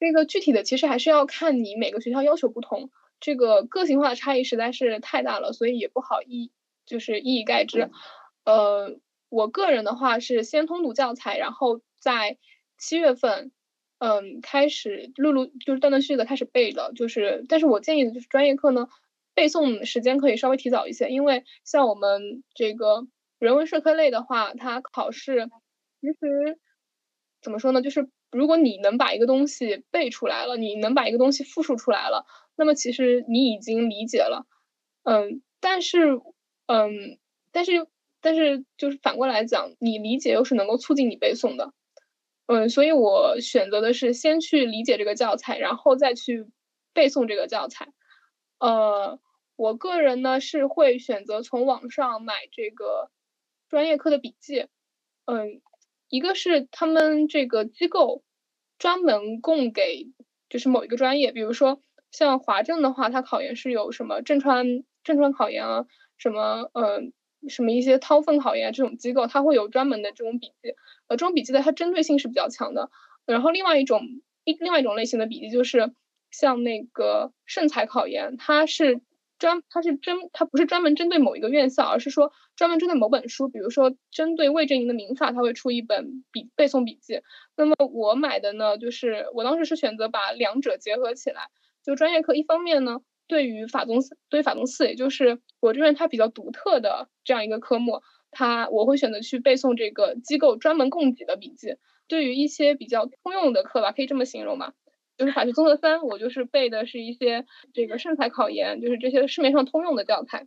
[0.00, 2.90] 这个具体的其实还是要看你每个学校要求不同。
[3.22, 6.50] 这个个性化的差异实在是太大了，所以也不好一
[6.84, 7.88] 就是一以概之。
[8.44, 12.36] 呃，我个人的话是先通读教材，然后在
[12.76, 13.52] 七月份，
[13.98, 16.92] 嗯，开始陆陆就是断断续续的开始背的。
[16.96, 18.88] 就是，但是我建议的就是专业课呢，
[19.34, 23.06] 背诵时间可以稍微提早一些，因为像我们这个
[23.38, 25.48] 人文社科类的话，它考试
[26.00, 26.58] 其实
[27.40, 27.80] 怎么说呢？
[27.82, 32.26] 就是如果你能把一个东西背出来了，你能把一个东西复述出来了。
[32.54, 34.46] 那么其实你已经理解了，
[35.04, 36.20] 嗯，但是，
[36.66, 37.18] 嗯，
[37.50, 37.86] 但是，
[38.20, 41.72] 但是就是反过来讲，你理解又是能够促进你背诵的，
[42.46, 46.46] 嗯，所以我选择的是先去理解这个教材，然后再去
[46.92, 47.88] 背诵这个教材。
[48.58, 49.18] 呃，
[49.56, 53.10] 我个人呢是会选择从网上买这个
[53.68, 54.66] 专业课的笔记，
[55.24, 55.62] 嗯，
[56.08, 58.22] 一个是他们这个机构
[58.78, 60.12] 专门供给
[60.50, 61.82] 就是某一个专业，比如说。
[62.12, 65.86] 像华政的话，它考研是有什么正川正川考研啊，
[66.18, 67.00] 什么呃
[67.48, 70.70] 什么一些掏分考研这种机构，它会有专门的这种笔记，
[71.08, 72.90] 呃，这种笔记的它针对性是比较强的。
[73.26, 74.02] 然后另外一种
[74.44, 75.92] 一另外一种类型的笔记就是
[76.30, 79.00] 像那个盛才考研，它是
[79.38, 87.22] 专它是针它不是专门针对某一个院校，而是说专门针对某本书，比如说针对魏正营的民法，它会出一本笔背诵笔记。
[87.56, 91.48] 那么我买的呢，就是我当时是选择把两者结合起来。
[91.84, 101.76] 就专业课，一方面呢，对于法宗四，对于法宗四，也就是我这边它比较独特的这样一个科目，它我会选择去背诵这个机构专门供给的笔记。
[102.08, 104.74] 对于一些比较通用的课吧，可以这么形容吧，
[105.16, 110.46] 就是法学综合三，我就是背的是一些这个圣才考研，就是这些市面上通用的教材。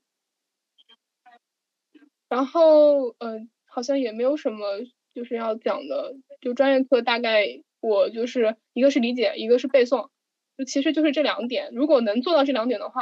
[2.30, 4.82] 然后，嗯，好像也没有什么
[5.14, 10.10] 就是要讲的，就专业课大概我就是一个是理解，一个是背诵。
[10.58, 13.02] 就其实就是这两点，如果能做到这两点的话，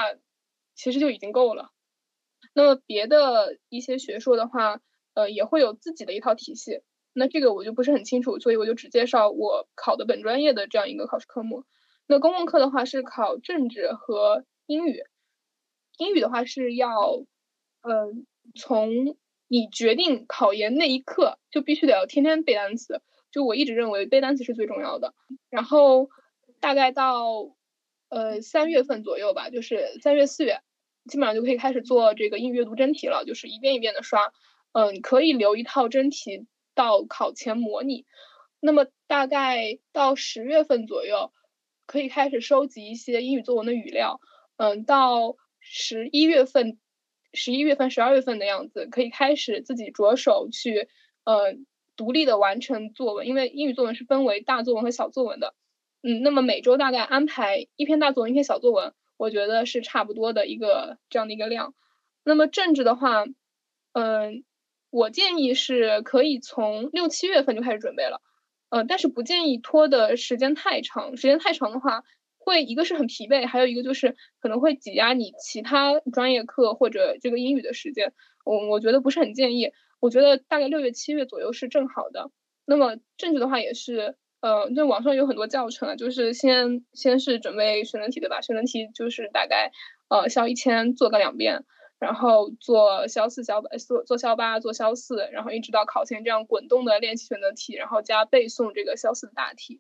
[0.74, 1.72] 其实就已经够了。
[2.56, 4.82] 那么别的一些学硕的话，
[5.14, 6.82] 呃，也会有自己的一套体系。
[7.14, 11.64] 那这个我就不是很清楚，所以我就只介绍我考的本专业的这样一个考试科目。
[12.08, 15.04] 那公共课的话是考政治和英语，
[16.00, 17.24] 英语的话是要，
[17.82, 18.12] 呃，
[18.56, 19.16] 从
[19.48, 23.02] 你决定考研那一刻就必须得要天天背单词。
[23.32, 25.14] 就我一直认为背单词是最重要的。
[25.52, 26.10] 然后。
[26.64, 27.58] 大概到
[28.08, 30.62] 呃三月份左右吧，就是三月四月，
[31.10, 34.32] 基本上就可以开始做这个英语阅读真题了，就是一遍一遍的刷。
[34.72, 38.06] 嗯，可以留一套真题到考前模拟。
[38.62, 41.34] 那么大概到十月份左右，
[41.86, 44.22] 可以开始收集一些英语作文的语料。
[44.56, 46.80] 嗯，到十一月份、
[47.34, 50.88] 十一月份、十二月份的样子，可以开始自己着手去
[51.26, 51.58] 呃
[51.98, 55.54] 独立的完成作文，因为英语作文是分为大作文和小作文的。
[56.06, 61.74] 嗯，那么每周大概安排一篇大作文，一篇小作文，我觉得是差不多的一个这样的一个量。
[62.26, 63.24] 那么政治的话，
[63.94, 64.44] 嗯，
[64.90, 68.22] 我建议是可以从六七月份就开始准备了，
[68.70, 72.04] 呃，但是不建议拖的时间太长，时间太长的话，
[72.38, 78.14] 会一个是很疲惫，还有一个就是可能会挤压你其他专业课或者这个英语的时间，
[78.44, 79.72] 我我觉得不是很建议。
[80.02, 82.30] 我觉得大概六月七月左右是正好的。
[82.66, 84.18] 那么政治的话也是。
[84.44, 88.42] 呃，那网上有很多教程啊，就是先先是准备选择题对吧？
[88.42, 89.72] 选择题就是大概
[90.10, 91.64] 呃消一千做个两遍，
[91.98, 99.80] 然后做消四消八做做消八做消四，然后一直到考前这样滚动的练习选择题，然后加背诵这个消四的大题。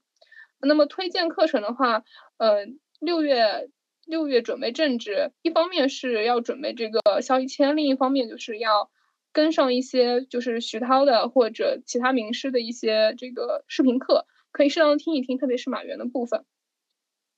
[0.61, 2.05] 那么推荐课程的话，
[2.37, 2.65] 呃，
[3.01, 3.69] 六月
[4.05, 8.89] 六月准备政治，一方面是要准备这个消一千，另一方面就是要
[9.33, 14.25] 跟上一些就是徐涛的或者其他名师的一些这个视频课。
[14.53, 16.45] 可以适当的听一听，特别是马原的部分。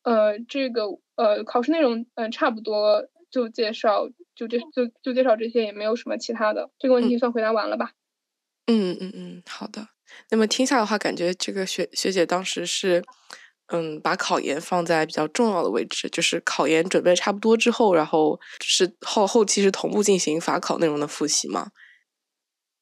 [0.04, 0.84] 呃，这个
[1.16, 6.70] 呃考试内容嗯差不多就介绍就这就就介绍这些，也没有什么其他的。
[6.78, 7.94] 这个问题算回答完了吧？
[8.68, 9.88] 嗯嗯嗯，好的。
[10.30, 13.04] 那么听下的话，感觉这个学学姐当时是
[13.68, 21.72] 嗯，把考研放在比较重要的位置，就是考研准备差不多之后，然后是后后期是同步进行法考内容的复习嘛。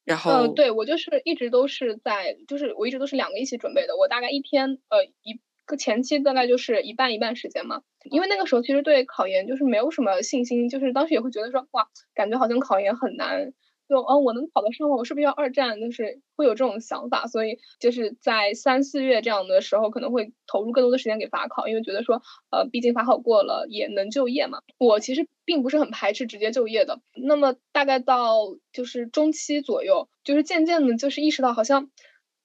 [0.05, 3.95] 然后，嗯，对我就是一直都是在，就是我一直都是两个一起准备的。
[3.97, 7.81] 我大概一天，呃，一个前期大概就是一半一半时间嘛。
[8.11, 13.53] 因为那个时候其实对考研就是没有什么信心，就是当时也会觉得说，哇，感觉好像考研很难。
[13.89, 14.95] 就哦，我能考得上吗？
[14.95, 15.79] 我是不是要二战？
[15.81, 22.21] 就是会有这种想法，所以就是在三四月这样的时候，可能会投入更多的时间给法考，因为觉得说，
[22.51, 24.59] 呃，毕竟法考过了也能就业嘛。
[24.77, 26.99] 我其实并不是很排斥直接就业的。
[27.15, 28.37] 那么大概到
[28.71, 31.89] 就是中期左右，就是渐渐的，就是意识到好像，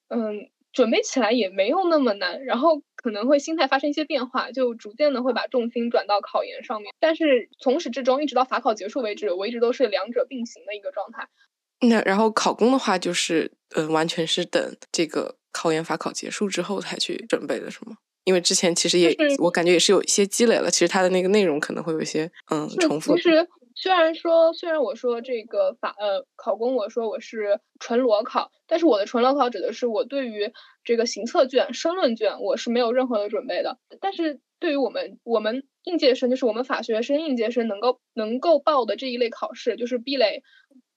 [0.09, 0.49] 嗯。
[0.71, 6.93] 准备起来也没有那么难，然后可能会心态发生一些变化，就逐渐的会把重心转到考研上面。
[6.99, 11.29] 但是从始至终，一直到法考结束为止，我一直都是两者并行的一个状态。
[11.81, 17.97] 那然后考公的话，就是嗯，完全是等这个考研法考结束之后才去准备的，是吗？
[18.25, 23.17] 因为之前其实也我感觉也是有一些积累了，其实它的那个内容可能会有一些嗯重复。
[23.17, 23.49] 其实
[23.81, 30.53] 虽然说虽然我说这个法呃考公，我说我是纯裸考，但是我的纯裸考指的是我对于
[30.83, 33.79] 这个行测卷、申论卷我是没有任何的准备的。
[34.01, 40.43] 但是对于我们我们应届生，就是我们法学生应届生能够能够报的这一类考试，就是 B 类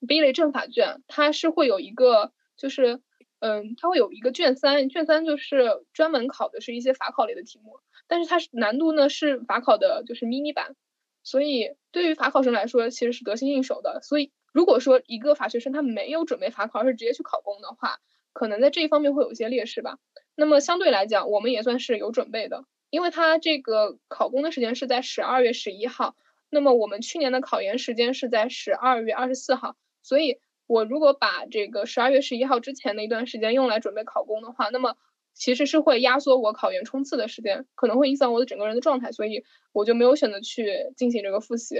[0.08, 3.00] B 类政法卷，它是会有一个就是
[3.42, 10.76] 嗯，它会有一个卷三，卷三就是专门考的是一些法考类的题目，但是它是难度呢是法考的就是 mini 版。
[11.24, 14.02] 所以，对于法考生来说，其实是得心应手的。
[14.02, 18.00] 所以，如果说一个法学生他没有准备法考，而是直接去考公的话，
[18.34, 19.98] 可能在这一方面会有一些劣势吧。
[20.36, 26.16] 那么相对来讲，我们也算是有准备的，因为他这个考公的时间是在十二月十一号，
[26.50, 29.76] 那么我们去年的考研时间是在十二月二十四号。
[30.02, 34.96] 所以，我如果把这个十二月十一号之前的一段时间用来准备考公的话，那么。
[35.34, 41.76] 其实是会压缩我考研冲刺的时间，可能会影响我的整个人的状态，所以我就没有选择去进行这个复习。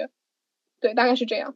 [0.80, 1.56] 对，大概是这样。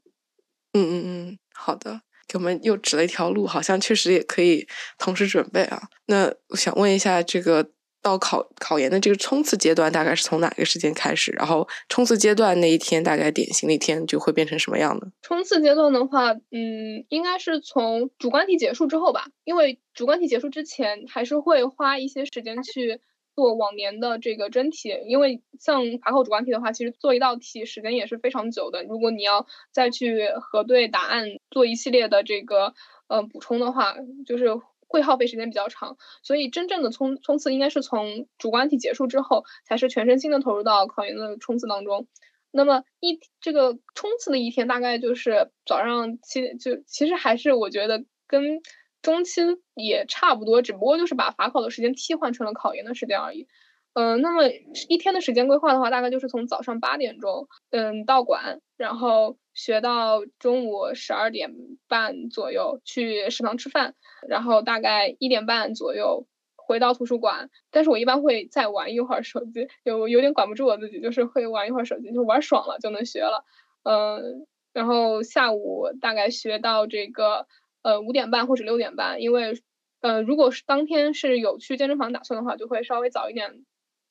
[0.74, 4.68] 嗯嗯嗯，好的，给我们又指了一条路，好像确实也可以
[4.98, 5.84] 同时准备啊。
[6.08, 7.72] 那我想问一下这个。
[8.06, 11.32] 到考考研的这个冲刺阶段，大概是从哪个时间开始？
[11.32, 15.12] 然后冲刺阶段那一天，大概典型的一天就会变成什么样的？
[15.24, 23.02] 冲刺阶段的话，嗯，应该是从主观题结束之后吧，因为主观题结束之前，还是会花一些时间去
[23.36, 28.84] 做往年的这个真题，因为像法考主观题的话，其实做一道题时间也是非常久的。
[28.84, 32.76] 如果你要再去核对答案，做一系列的这个
[33.08, 33.96] 嗯补充的话，
[34.28, 34.56] 就是。
[34.96, 42.08] 会耗费时间比较长，所以真正的冲冲刺应该是从主观题结束之后，才是全身心的投入到考研的冲刺当中。
[42.52, 48.62] 那么一这个冲刺的一天大概就是早上七，就其实还是我觉得跟
[49.02, 49.42] 中期
[49.76, 53.48] 也差不多，只不过就是把法考的时间替换成了考研的时间而已。
[53.94, 54.48] 嗯，那么
[54.90, 61.56] 一天的时间规划的话，大概就是从早上八点钟，嗯，到馆，然后学到中午十二点
[61.88, 63.96] 半左右去食堂吃饭，
[64.28, 67.50] 然后大概一点半左右回到图书馆。
[67.72, 73.44] 但是我一般会再玩一会儿手机，有有点管不住我自己，就是会玩一会儿手机，就玩爽了就能学了。
[73.82, 77.48] 嗯，然后下午大概学到这个
[77.82, 79.60] 呃五点半或者六点半，因为
[80.02, 83.66] 呃如果是当天是有去健身房打算的话，就会稍微早一点。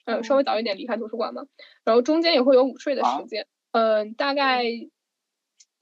[0.06, 1.46] 呃，稍微早一点离开图书馆嘛，
[1.82, 3.46] 然后中间也会有午睡的时间。
[3.72, 4.62] 嗯，大概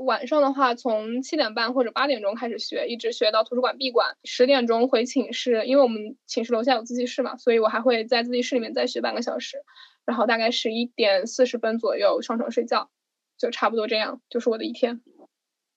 [0.05, 5.65] 晚上的话，从七点半或者八点钟开始学，一直学到图书馆闭馆，十点钟回寝室。
[5.67, 9.59] 因为我们寝室楼下有自习室嘛，所以我还会在自习室里面再学半个小时。
[10.05, 12.91] 然后大概十一点四十分左右上床睡觉，
[13.39, 15.01] 就差不多这样，就是我的一天。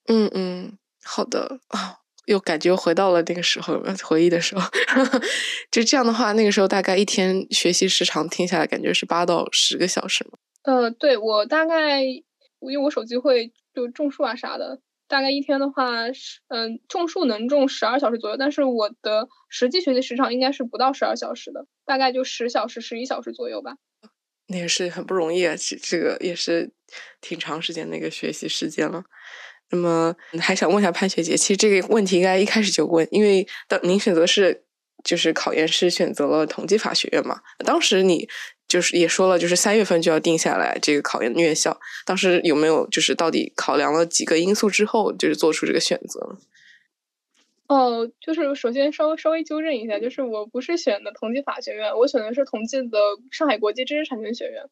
[0.07, 1.99] 嗯嗯，好的啊。
[2.25, 4.67] 又感觉回到了那个时候，回忆的时候，
[5.69, 10.39] 就这样的话，那个时候大概一天学习时长听下来，感觉是八到十个小时吗？
[10.63, 12.01] 呃，对我大概，
[12.71, 23.77] 因为我手机会就种树啊啥的，大概一天的话是，嗯，种树能种十二小时左右，但是我的实际学习时长应该是不到十二小时的，大概就十小时、十一小时左右吧。
[24.47, 26.71] 那也是很不容易啊，这这个也是
[27.19, 29.03] 挺长时间的一个学习时间了。
[29.71, 34.63] 那么还想问一下潘学姐，其实这个问题应该一开始就问，因为当您选择是
[35.03, 38.29] 就是考研是选择了统计法学院嘛，当时你
[38.67, 46.37] 就是也说了，就是三月份就要定下来这个考研的院校，当时有没有就是到底考量了几个因素之后，就是做出这个选择？
[47.67, 52.99] 哦，就是首先稍微稍微纠正一下，就是我不是选的同济法学院，我选的是同济的
[53.31, 54.63] 上海国际知识产权学院，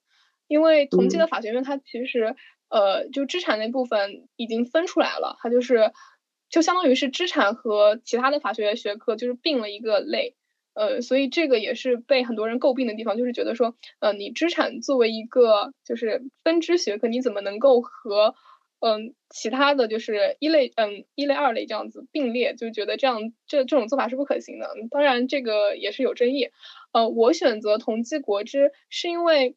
[0.48, 2.36] 因为同济的法学院它其实。
[2.70, 5.92] 呃，就知产那部分已经分出来了，它就是
[6.50, 10.36] 就相当于是知产和其他的法学学科就是并了一个类，
[10.74, 18.36] 呃，所以这个也是被很多人诟病的地方，就是觉得说，呃，你知产作为一个就是分支学科，你怎么能够和
[18.80, 24.70] 嗯其他的就是一类嗯一类二类这样子并列，就觉得这样这这种做法是不可行的。
[24.90, 26.50] 当然这个也是有争议。
[26.92, 29.56] 呃，我选择同济国知是因为，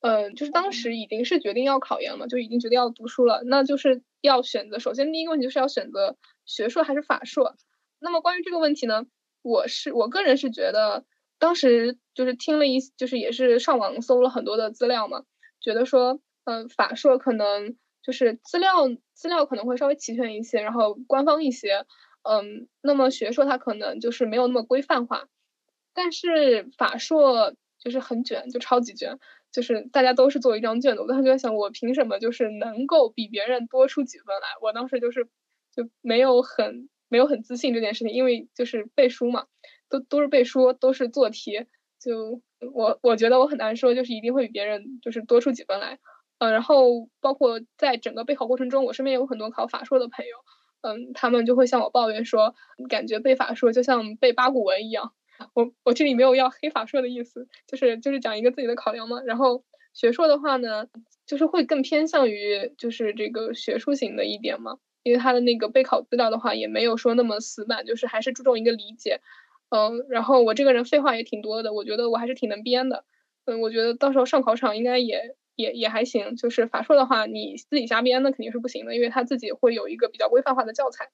[0.00, 4.78] 嗯，就是当时已经是决定要考研了，就已经决定要读书了，那就是要选择。
[4.78, 6.16] 首先第一个问题就是要选择
[6.46, 7.56] 学硕还是法硕。
[8.00, 9.06] 那么关于这个问题呢？
[9.48, 11.04] 我是我个人是觉得，
[11.38, 15.24] 当时就是听了一，就是也是上网搜了很多的资料嘛，
[15.58, 21.86] 觉得说，嗯，法硕可能就是资料资料可能会稍微齐全一些，然后官方一些，
[22.24, 25.28] 嗯，那么学硕它可能就是没有那么规范化，
[25.94, 29.18] 但是法硕就是很卷，就超级卷，
[29.50, 34.48] 就是大家都是做一张卷子，我当时就在想，我凭什么就是能够比别人多出几分来？
[34.60, 35.24] 我当时就是
[35.74, 36.90] 就没有很。
[37.08, 39.46] 没有很自信这件事情，因为就是背书嘛，
[39.88, 41.66] 都都是背书，都是做题，
[42.00, 42.40] 就
[42.72, 45.98] 我我觉得我很难说，就是一定会比别人就是多出几分来，
[46.38, 50.36] 嗯，然后包括在整个备考过程中，我身边有很多考法硕的朋友，
[50.82, 52.54] 嗯，他们就会向我抱怨说，
[52.88, 55.12] 感觉背法硕就像背八股文一样，
[55.54, 60.86] 我我这里没有要黑法硕的意思，就是就是讲一个自己的考量嘛，然后学硕的话呢，
[61.26, 64.78] 就是会更偏向于就是这个学术型的一点嘛。
[65.02, 69.20] 因为他的那个备考资料的话，也没有说那么死板，就是还是注重一个理解，
[69.70, 73.04] 嗯，然后我这个人废话也挺多的，我觉得我还是挺能编的，
[73.46, 76.36] 嗯，我觉得到时候上考场应该也也也还行。
[76.36, 81.10] 就是法硕的话，你自己瞎编那肯定是不行的，因为他自己会有一个比较规范化的教材。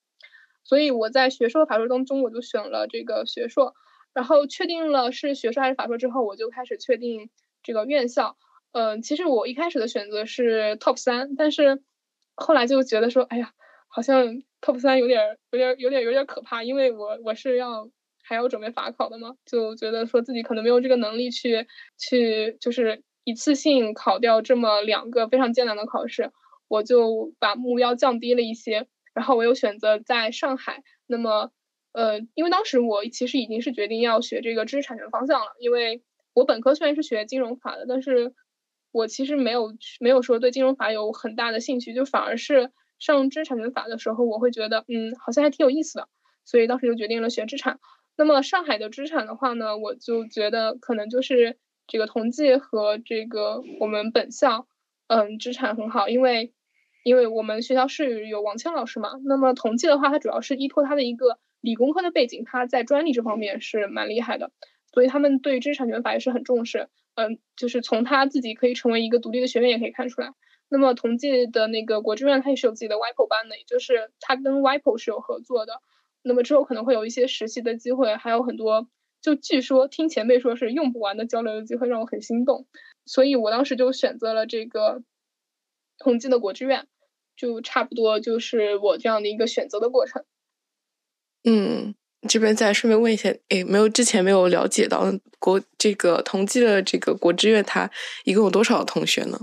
[0.65, 3.75] 所以我在学硕法硕当中，我就选了这个学硕，
[4.15, 7.29] 然后确定了是学硕还是法硕之后，我就开始确定
[7.63, 8.37] 这个院校。
[8.73, 11.83] 嗯，其实我一开始的选择是 top 三，但是
[12.35, 13.53] 后来就觉得说，哎呀。
[13.95, 17.89] 好像 top 三有点有点有点有点可怕，因为我我是要
[18.25, 26.33] 还要准备法考的嘛，就觉得说自己可能没有这个能力去去就是一次性考掉这么两个非常艰难的考试，
[26.67, 30.83] 我就把目标降低了一些，然后我又选择在上海。
[31.07, 31.53] 那么
[31.93, 38.33] 呃，因为当时我其实已经是决定要学这个知识产权方向了，因为我本科虽然是学金融法的，但是
[38.91, 42.73] 我其实没有没有说对金融法有很大的兴趣，就反而是。
[42.99, 46.09] 上知识产权法的时候，我会觉得，嗯，好像还挺有意思的，
[46.45, 47.79] 所以当时就决定了学知产。
[48.17, 54.67] 那么上海的知产的话呢，我就觉得可能就是这个同济和这个我们本校，
[55.09, 56.53] 嗯，知产很好，因为
[57.03, 59.11] 因为我们学校是有王谦老师嘛。
[59.25, 64.53] 那么同济的话，它主要是依托它的一个理工科的背景，它在专利这方面是蛮厉害的，
[64.93, 66.89] 所以他们对知识产权法也是很重视。
[67.17, 70.33] 嗯，就是从他自己可以成为一个独立的学院也可以看出来。
[70.75, 75.81] 那么同济的那个国之院，它也是有自己的 WIPO 班的，也就是它跟 WIPO 是有合作的。
[76.23, 78.89] 那么之后可能会有一些实习的机会，还有很多，
[79.23, 82.67] 就据说听前辈说是用不完的交流的机会，让我很心动。
[83.07, 85.05] 所以我当时就选择了这个
[85.97, 86.89] 同济的国之院，
[87.37, 90.25] 就差不多就是我这样的一个选择的过程。
[91.45, 91.95] 嗯，
[92.27, 95.05] 这边再顺便问一下，诶，没有之前没有了解到
[95.39, 97.89] 国这个同济的这个国之院，它
[98.25, 99.39] 一共有多少同学呢？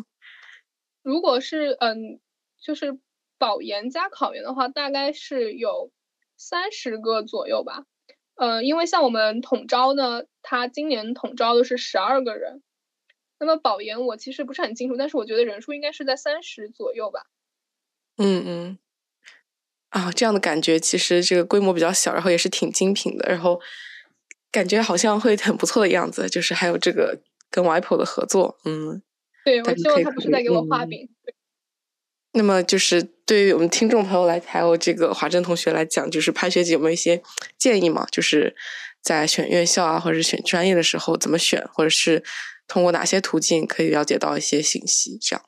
[1.04, 2.20] 如果是嗯，
[2.62, 2.98] 就是
[3.38, 5.92] 保研加考研的话，大概是有
[6.38, 7.86] 三十个左右吧。
[8.36, 12.62] 嗯，因为像我们统招呢，他今年统招的是十二个人。
[13.40, 17.26] 那么保研我其实不是很清楚，但是我觉得人数应该是在三十左右吧。
[18.18, 18.78] 嗯嗯。
[19.90, 23.60] 啊，这样的感觉其实这个规模比较小，然后也是挺精品的，然后
[24.52, 26.30] 感觉好像会很不错的样子。
[26.30, 29.02] 就是还有这个跟 WIPO 的合作，嗯。
[29.44, 31.10] 对，我希望他不是在给我画饼。
[32.34, 37.22] 那么，就是对于我们听众朋友来，还有这个华珍同学来讲，就是潘学姐有没有一些
[37.58, 38.06] 建议嘛？
[38.10, 38.56] 就是
[39.02, 42.24] 在选院校啊，或者是选专业的时候怎么选，或者是
[42.68, 45.18] 通过哪些途径可以了解到一些信息？
[45.20, 45.44] 这样，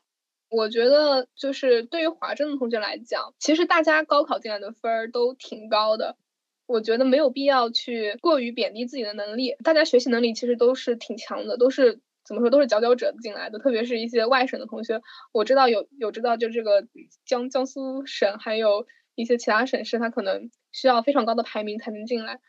[0.50, 6.18] 我觉得就是对于华珍的同学来讲，其实大家高考进来的分儿都挺高的，
[6.66, 9.56] 我觉得没有必要去过于贬低自己的能力。
[9.64, 12.02] 大家学习能力其实都是挺强的，都是。
[12.34, 16.88] 怎么说都是佼佼者进来的，特别是一些外省的同学，我知道有有知道就这个
[17.28, 22.40] 江江苏省，还有一些其他省市，他可能需要非常高的排名才能进来。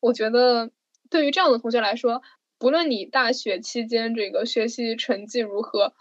[0.00, 0.70] 我觉得
[1.10, 2.22] 对于这样的同学来说，
[2.58, 5.92] 不论你大学期间这个学习成绩如何，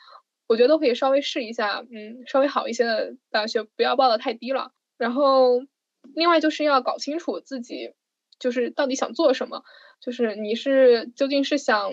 [0.47, 4.71] 我觉得都可以稍微试一下，嗯，稍微好一些的大学，不要报的太低了。
[4.97, 5.59] 然后
[6.15, 7.93] 另外就是要搞清楚自己
[8.39, 9.63] 就是到底想做什么，
[9.99, 11.91] 就是你是究竟是想。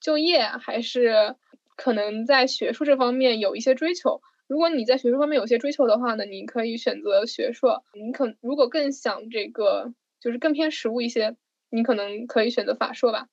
[0.00, 1.36] 就业还是
[1.76, 4.20] 可能在学术这方面有一些追求。
[4.46, 7.84] 如果你在学术方面有些追求的话呢，你可以选择学硕。
[7.94, 11.36] 你可如果更想这个就是更偏实务一些，
[11.68, 13.28] 你可能可以选择法硕吧。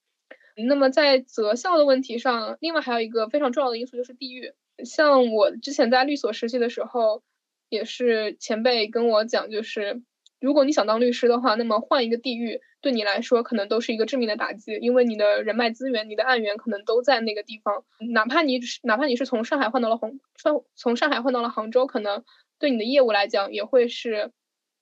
[0.55, 4.53] 那么在择校的问题上，另外还有一个非常重要的因素就是地域。
[4.83, 7.23] 像我之前在律所实习的时候，
[7.69, 10.01] 也是前辈跟我讲，就是
[10.43, 17.85] 如果你想当律师的话，那么换一个地域对你来说可能都是一个致命的打击，因为你的人脉资源、你的案源可能都在那个地方。
[18.11, 22.25] 哪怕你哪怕你是从上海换到了杭，从从上海换到了杭州，可能
[22.59, 24.31] 对你的业务来讲也会是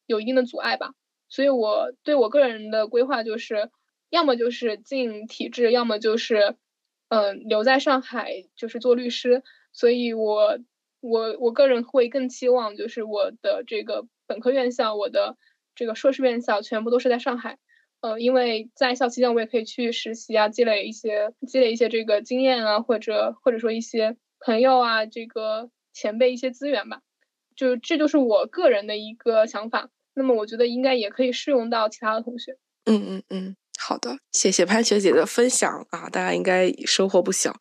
[0.08, 0.94] 有一定的阻碍吧。
[1.30, 3.70] 所以我对我个人的规划就是。
[4.12, 6.58] 要么就是进体制，要么就是，
[7.08, 9.42] 嗯，留在上海就是做律师。
[9.72, 10.60] 所以，我
[11.00, 15.38] 我我个人会更期望，就是我的这个本科院校，我的
[15.82, 17.58] 这个硕士院校全部都是在上海。
[18.02, 24.16] 呃，因为在校期间我也可以去实习啊，积累一些积累一些这个经验啊，或者或者说一些
[24.46, 27.02] 朋友啊，这个前辈一些资源吧。
[27.56, 29.90] 就这就是我个人的一个想法。
[30.14, 32.58] 那么，我觉得应该也可以适用到其他的同学。
[32.86, 33.56] 嗯嗯嗯。
[33.80, 37.60] 好的，谢谢潘学姐的分享啊，大家应该收获不小。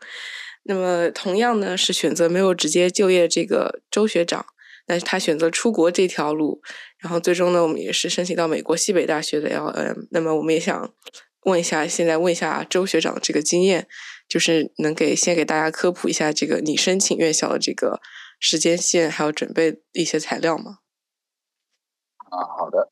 [0.64, 4.44] 那么，同样呢是选择没有直接就业这个周学长，
[4.86, 6.60] 但是他选择出国这条路，
[6.98, 9.98] 然后最终呢，我们也是申请到美国西北大学的 L.M。
[10.10, 10.94] 那么，我们也想
[11.44, 13.86] 问一下，现在问一下周学长这个经验，
[14.28, 18.00] 就是能给先给大家科普一下这个你申请院校的这个
[18.38, 20.78] 时间线，还有准备一些材料吗？
[22.30, 22.90] 啊，好的。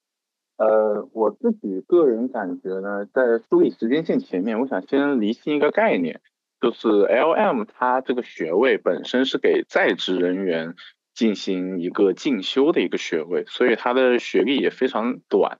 [0.56, 6.20] 呃，我自己个人感觉呢，在梳理时间线前面，我想先厘清一个概念，
[6.60, 7.62] 就是 L.M.
[7.62, 10.74] 它这个学位本身是给在职人员
[11.18, 15.58] 进行一个进修的一个学位，所以他的学历也非常短，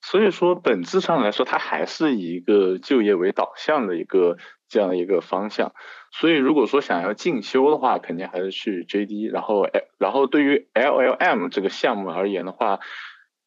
[0.00, 4.36] 所以说本质上来说，它还是以一个就业为导向的一个
[4.68, 5.74] 这样的一个方向。
[6.12, 9.66] 所以如果说想要进修的话，肯定还是去 J.D.，然后
[9.98, 11.48] 然后对于 L.L.M.
[11.48, 12.78] 这个项目而言的话。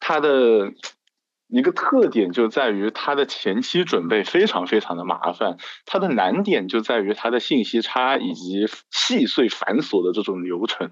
[0.06, 0.74] 它的
[1.48, 5.56] 一个特点就在于它的前期准备非常非常的麻烦，
[5.86, 10.90] 它的难点就在于它的信息差以及细碎繁琐的这种流程。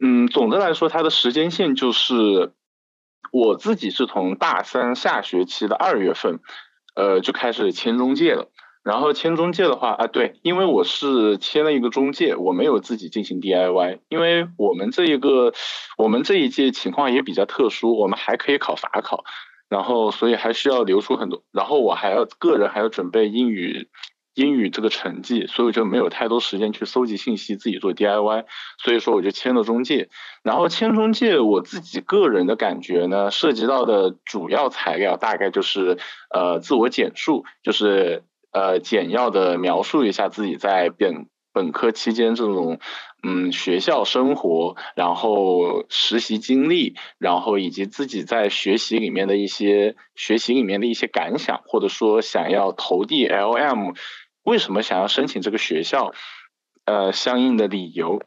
[0.00, 2.52] 嗯，总的来说，它的时间线就是
[3.32, 6.40] 我自己是从大三下学期的二月份，
[6.94, 8.48] 呃，就开始签中介了。
[8.82, 15.52] 然后签中介的话啊，对，因为我是签了一个中介，我没有自己进行 DIY，因为我们这一个，
[15.98, 19.24] 我们这一届情况也比较特殊，我们还可以考法考，
[19.68, 23.90] 然后所以还需要留出很多，然后我还要个人还要准备英语，
[24.40, 28.44] 英语这个成绩，所以就没有太多时间去搜集信息，自己做 DIY，
[28.82, 30.08] 所以说我就签了中介，
[30.42, 35.98] 然后签中介，我自己个人的感觉呢，涉及到的主要材料大概就是
[36.30, 38.24] 呃自我简述，就是。
[38.52, 42.80] 呃，简要的描述一下自己在本本科期间这种
[43.22, 53.92] 嗯学校生活，然后实习经历，然后以及自己在学习里面的一些学习里面的一些感想，或者说想要投递 L.M.
[54.42, 56.12] 为什么想要申请这个学校，
[56.84, 58.22] 呃，相应的理由。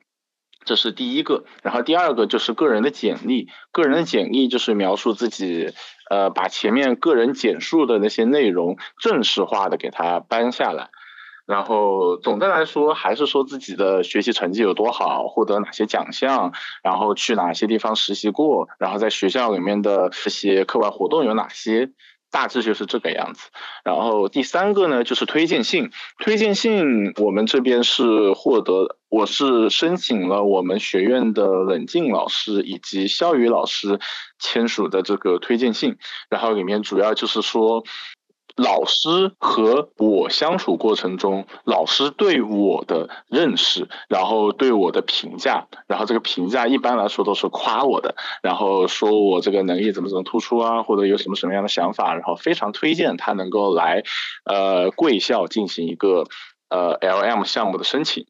[0.65, 5.73] 这是第一个，然后第二个就是个人的简历，个人的简历就是描述自己，
[6.09, 10.89] 呃，把前面个人简述的那些内容正式化的给它搬下来，
[11.45, 21.91] 然后总的来说还是说自己的学习成绩有多好，获得哪些奖项，然后去哪些地方实习过，然后在学校里面的这些课外活动有哪些。
[22.33, 23.49] 大致就是这个样子，
[23.85, 33.99] 然后第三个呢就是推荐信，推荐信我们这边是获得，我是申请了我们学院的冷静老师以及肖宇老师
[34.39, 35.97] 签署的这个推荐信，
[36.29, 37.85] 然后里面主要就是说。
[38.55, 54.03] 老师和我相处过程中，老师对我的认识，然后对我的评价，然后这个评价一般来说都是夸我的，然后说我这个能力怎么怎么突出啊，或者有什么什么样的想法，然后非常推荐他能够来，
[54.45, 56.25] 呃，贵校进行一个
[56.69, 58.27] 呃 L M 项目的申请。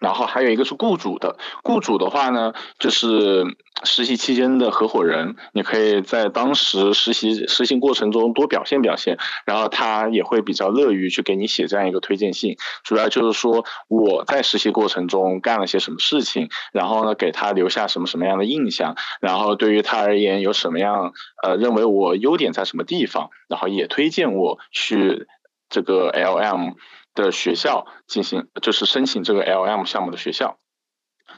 [0.00, 3.44] 然后还有一个是雇主的，雇主的话呢，就是
[3.84, 21.12] 实习期间的合伙人，你可以在当时实习实习过程中多表现表现，然后他也会比较乐于去给你写这样一个推荐信，主要就是说我在实习过程中干了些什么事情，然后呢给他留下什么什么样的印象，然后对于他而言有什么样
[21.42, 25.26] 呃认为我优点在什么地方，然后也推荐我去
[25.68, 26.70] 这个 L M。
[27.14, 30.58] 的学校进行就是申请这个 L M 项目的学校，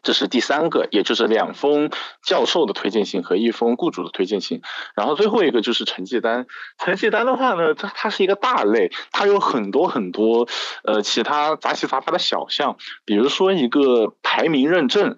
[0.03, 1.91] 这是第三个，也就是两封
[2.25, 4.63] 教授的推荐信和一封雇主的推荐信。
[4.95, 6.47] 然后最后一个就是成绩单。
[6.79, 10.49] 成绩单的话呢，它它是一个大类，它有很多很多
[10.85, 15.17] 呃其他杂七杂八的小项，比如说一个排名认证。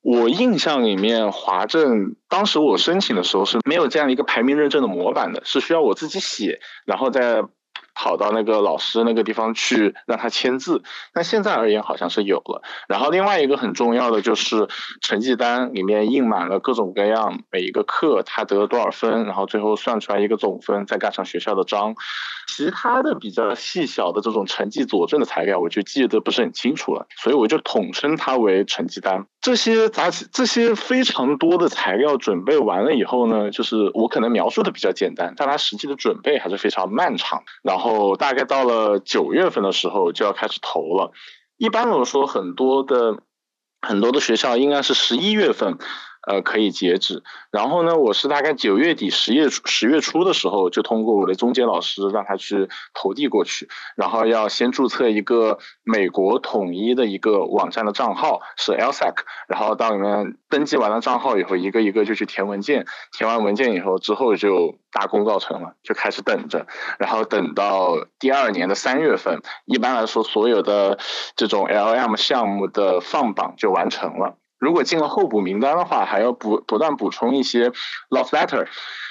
[0.00, 7.42] 我印象里面，华政当时我申请的时候是没有这样一个排名认证的模板的，是需要我自己写，然后再。
[7.98, 12.62] 跑到那个老师那个地方去让他签字，那现在而言好像是有了。
[12.86, 14.68] 然后另外一个很重要的就是
[15.02, 21.96] 成绩单里面印满了各种各样每一个课他得了多少分，然后最后算出来一个总分，再盖上学校的章。
[22.48, 29.26] 其他的比较细小的这种成绩佐证的材料，我就记得不是很清楚了，所以我就统称它为成绩单。
[29.40, 37.42] 这些杂这些非常多的材料准备完了以后呢，就是我可能描述的比较简单，但它实际的准备还是非常漫长。
[37.62, 41.12] 然后大概到了九月份的时候就要开始投了。
[41.58, 43.18] 一般来说，很多的
[43.82, 45.78] 很多的学校应该是十一月份。
[46.28, 47.22] 呃，可以截止。
[47.50, 53.66] 然后呢，我是大概九月底、十月初、十月初的时候，就通过我的中介老师让他去投递过去。
[53.96, 59.14] 然后要先注册一个美国统一的一个网站的账号，是 LSEC。
[59.48, 62.84] 然后到里面登记完了账号以后，一个一个就去填文件。
[63.16, 66.66] 填完文件以后，之后就大功告成了，就开始等着。
[66.98, 70.98] 然后等到第二年的三月份，一般来说，所有的
[71.36, 74.36] 这种 LM 项目的放榜就完成了。
[74.58, 77.70] 如果进了候补名单的话，还要补不断补充一些
[78.10, 78.66] love letter，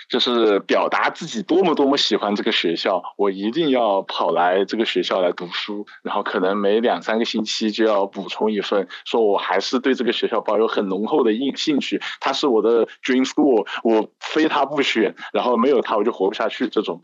[0.09, 5.85] 就是表达自己多么多么喜欢这个学校，我一定要跑来这个学校来读书。
[6.03, 17.01] 然后可能每两三个星期就要补充一份，说我还是对这个学校抱有很浓厚的兴兴趣，它是我的 dream school，我非它不选，然后没有它我就活不下去这种。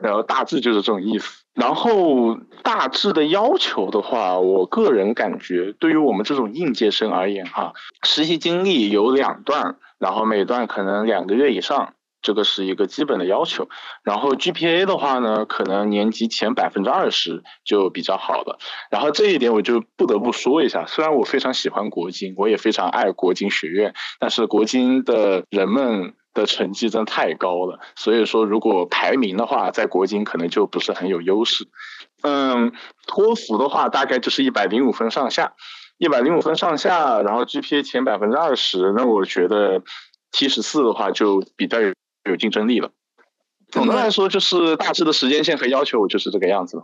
[0.00, 1.41] 然后大致就是这种意思。
[1.54, 7.74] 然后大致的要求的话，我个人感觉，对于我们这种应届生而言，哈，
[8.04, 11.92] 实习经历有两段，然后每段可能两个月以上，
[12.22, 13.68] 这个是一个基本的要求。
[14.02, 18.58] 然后 GPA 的话呢，可能年级前百分之二十就比较好了。
[18.90, 26.14] 然后这一点我就不得不说一下，虽然我非常喜欢国金，我也非常爱国金学院，但是国金的人们。
[26.34, 31.68] 的成绩真的太高了，所以说如果排名的话，在国金可能就不是很有优势。
[32.22, 32.72] 嗯，
[33.06, 35.54] 托福的话大概就是一百零五分上下，
[35.98, 39.82] 一百零五分上下，然后 GPA 前百分之二十，那我觉得
[40.30, 41.92] T 十四的话就比较有
[42.24, 42.90] 有竞争力了。
[43.68, 46.82] 总的来说，就是大致的时间线和要求就是这个样子。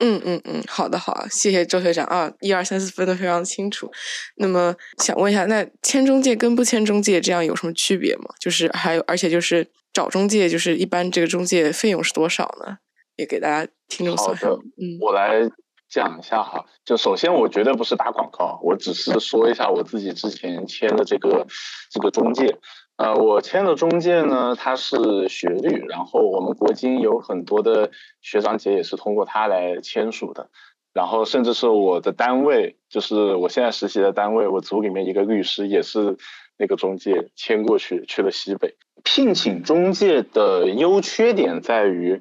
[0.00, 3.90] 嗯嗯嗯，好的好，谢谢周学长啊，一二三四分的非常清楚。
[4.36, 8.26] 那么想问一下，那签中介跟不签中介这样有什么区别吗？
[8.40, 12.78] 就是还有，而且就是找中介，就是一般这个中介费用是多少呢？
[13.16, 14.28] 也给大家听众说。
[14.28, 15.50] 好的，嗯，我来
[15.90, 16.64] 讲一下哈。
[16.84, 21.46] 就首先，我绝对不是打广告，我只是说一下我自己之前签的这个
[21.90, 22.56] 这个中介。
[22.98, 27.90] 呃，我签的中介呢，他是学律，然后我们国金有很多的
[28.20, 30.50] 学长姐也是通过他来签署的，
[30.92, 36.16] 然后甚至是我的单位，就是我现在实习的单位，我组里面一个律师也是
[36.58, 38.74] 那个中介签过去去了西北。
[39.04, 42.20] 聘请中介的优缺点在于。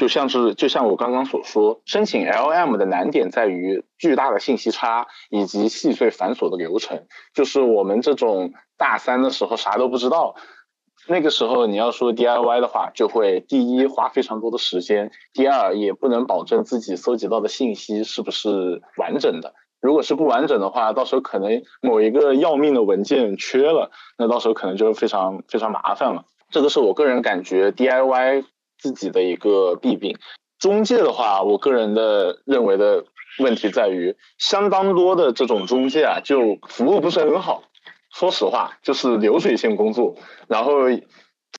[0.00, 7.04] 就像是就像我刚刚所说，申请 LM 的难点在于巨大的信息差以及细碎繁琐的流程。
[7.34, 10.36] 就是我们这种大三的时候啥都不知道，
[11.06, 19.52] 那个时候你要说 DIY 的话，就会第一花非常多的时间，第二也不能保证自己搜集到的信息是不是完整的。
[19.82, 26.24] 如果是不完整的话，到时候可能某一个要命的文件缺了，那到时候可能就非常非常麻烦了。
[26.48, 28.46] 这个是我个人感觉 DIY。
[28.80, 30.16] 自己的一个弊病，
[30.58, 33.04] 中介的话，我个人的认为的
[33.38, 37.64] 问题在于，相当多的这种中介啊，就服务不是很好。
[38.12, 40.16] 说实话，就是流水线工作，
[40.48, 40.72] 然后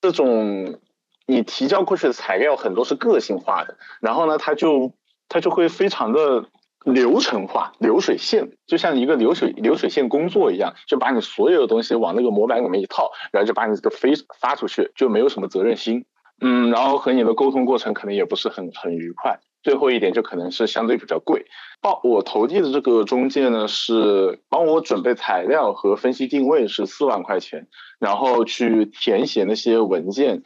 [0.01, 0.79] 这种
[1.25, 4.91] 你提交过去的材料很多是个性化的，然后呢，他就
[5.29, 6.45] 他就会非常的
[6.83, 16.05] 流程化、流水线，就像一个流水流水线工作一样，就把你所有的东西往那个模板里面一套，然后就把你这个飞发出去，就没有什么责任心。
[16.41, 19.39] 嗯，然后和你的沟通过程可能也不是很很愉快。
[19.63, 21.45] 最后一点就可能是相对比较贵。
[21.81, 27.67] 报我投递的这个中介呢，是帮我准备材料和分析定位是四万块钱，
[27.99, 30.41] 然后去填写那些文件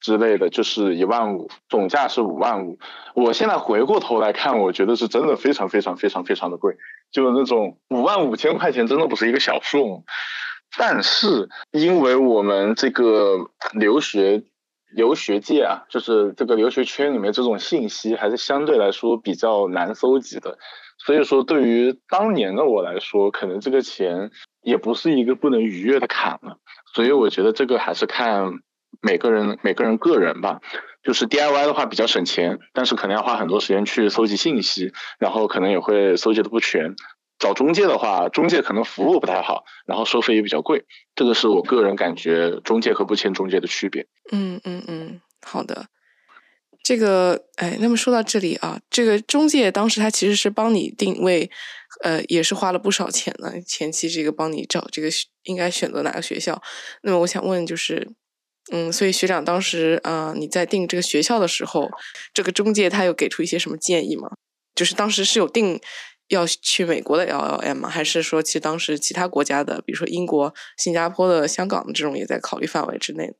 [0.00, 2.78] 之类的，就是一万五，总价是五万五。
[3.14, 6.76] 我现在回过头来看，我觉得是真的非常非常非常非常的贵，
[7.10, 10.04] 就那种五万五千块钱真的不是一个小数目。
[10.76, 14.42] 但是因为我们这个留学。
[14.94, 20.58] 留学界啊，就是这个留学圈里面这种信息还是相对来说比较难搜集的，
[20.98, 24.30] 所以说对于当年的我来说，可能这个钱
[24.62, 26.58] 也不是一个不能逾越的坎了。
[26.94, 28.52] 所以我觉得这个还是看
[29.00, 30.60] 每个人每个人个人吧。
[31.02, 36.94] 就是 DIY 的话比较省钱，但是可能要花很多时间去搜集信息，然后可能也会搜集的不全。
[37.42, 40.84] 找中介的话，中介可能服务不太好，然后收费也比较贵，
[41.16, 44.06] 这个是我个人感觉中介和不签中介的区别。
[44.30, 45.88] 嗯嗯嗯，好的。
[46.84, 51.50] 这个哎，那么说到这里啊，这个中介当时他其实是帮你定位，
[52.04, 53.54] 呃，也是花了不少钱呢。
[53.66, 55.08] 前期这个帮你找这个
[55.42, 56.62] 应该选择哪个学校。
[57.02, 58.08] 那么我想问就是，
[58.70, 61.90] 嗯，所以学长当时啊，你在定这个学校的时候，
[62.32, 64.28] 这个中介他有给出一些什么建议吗？
[64.74, 65.78] 就是当时是有定
[66.34, 67.88] 要去美国的 LLM 吗？
[67.88, 73.34] 还是说其实当时其他国家的，比如说英国、新加坡的、香港的这种也在考虑范围之内？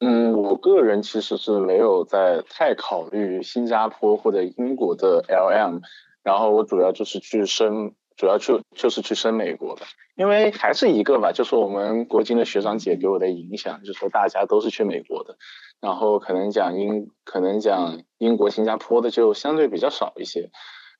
[0.00, 5.80] 嗯，我个人其实是没有在太考虑新加坡或者英国的 LM，
[6.24, 9.82] 然后我主要就是去升，主要去就是去升美国的，
[10.16, 15.36] 因为还是一个吧，就是我们国金的学长姐给我的影响，就是说大家都是去美国的，
[15.80, 20.50] 然后可能讲英，可能讲英国、新加坡的就相对比较少一些。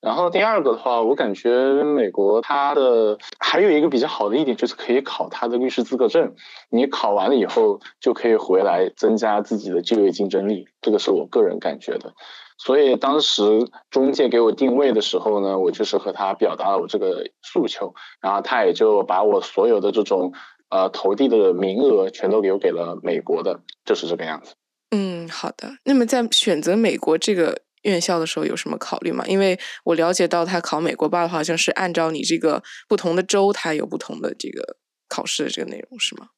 [0.03, 6.35] 然后第二个的话，我感觉美国它的还有一个比较好的一点就是可以考它的律师资格证，
[6.71, 12.13] 你考完了以后就可以回来增加自己的就业竞争力，这个是我个人感觉的。
[12.59, 13.43] 所以当时
[13.91, 20.33] 中介给我定位的时候呢，我就是和他表达了我这个诉求，然后他也就把我所有的这种
[20.69, 24.55] 呃投递的名额全都留给了美国的，就是这个样子。
[24.91, 25.77] 嗯，好的。
[25.85, 27.63] 那么在选择美国这个。
[27.83, 29.25] 院校的时候有什么考虑吗？
[29.27, 34.77] 因为我了解到他考美国吧，好像是按照你这个不同的州，它有不同的这个
[35.09, 36.29] 考试的这个内容，是吗？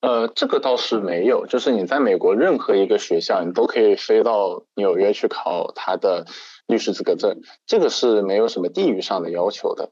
[0.00, 6.24] 呃，这个倒是没有，就是你在美国任何一个学校，你都可以飞到纽约去考他的
[6.68, 9.90] 律师资格证，这个是没有什么地域上的要求的。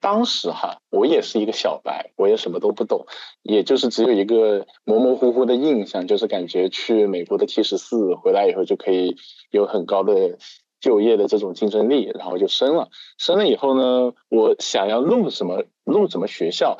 [0.00, 3.06] 当时哈，我也是一个小白，我也什么都不懂，
[3.42, 9.16] 也就是只有一个模模糊糊的印象，就是感觉去美国的 T 十四回来以后就可以
[9.50, 10.38] 有很高的
[10.80, 12.88] 就业的这种竞争力，然后就升了。
[13.18, 16.78] 升了以后呢，我想要录什么录什么学校，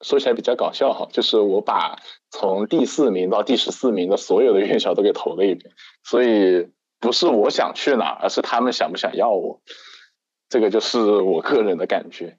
[0.00, 1.98] 说起来比较搞笑哈，就是我把
[2.30, 6.68] 从第四名到第十四名的所有的院校都给投了一遍，所以
[7.00, 9.60] 不是我想去哪，而是他们想不想要我。
[10.52, 12.36] 这个就是我个人的感觉，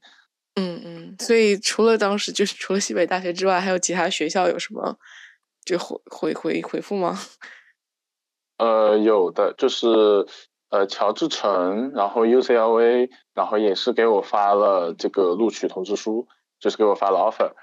[0.54, 4.96] 嗯嗯，所以除了当时就是除了西北大学之外，还有其他学校有什么
[5.66, 7.18] 就回回回回复吗？
[8.60, 9.88] 呃，有的就是
[10.70, 16.28] 呃乔治城，然后 UCLA，然后也是给我发了这个录取通知书，
[16.60, 17.54] 就是给我发了 offer。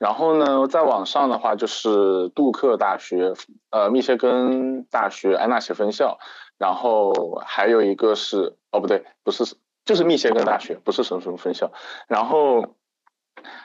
[0.00, 3.32] 然后呢，在网上的话就是杜克大学，
[3.70, 6.18] 呃，密歇根大学安纳西分校，
[6.58, 9.44] 然后还有一个是哦不对，不是。
[9.84, 11.72] 就是密歇根大学，不是什么什么分校，
[12.06, 12.76] 然后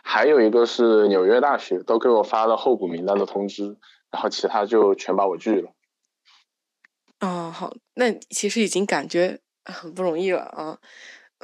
[0.04, 3.78] 还有一个是纽约大学，都给我发了候补名单的通知，
[4.10, 5.72] 然后其他就全把我拒了。
[7.20, 10.80] 哦，好，那其实已经感觉很不容易了啊。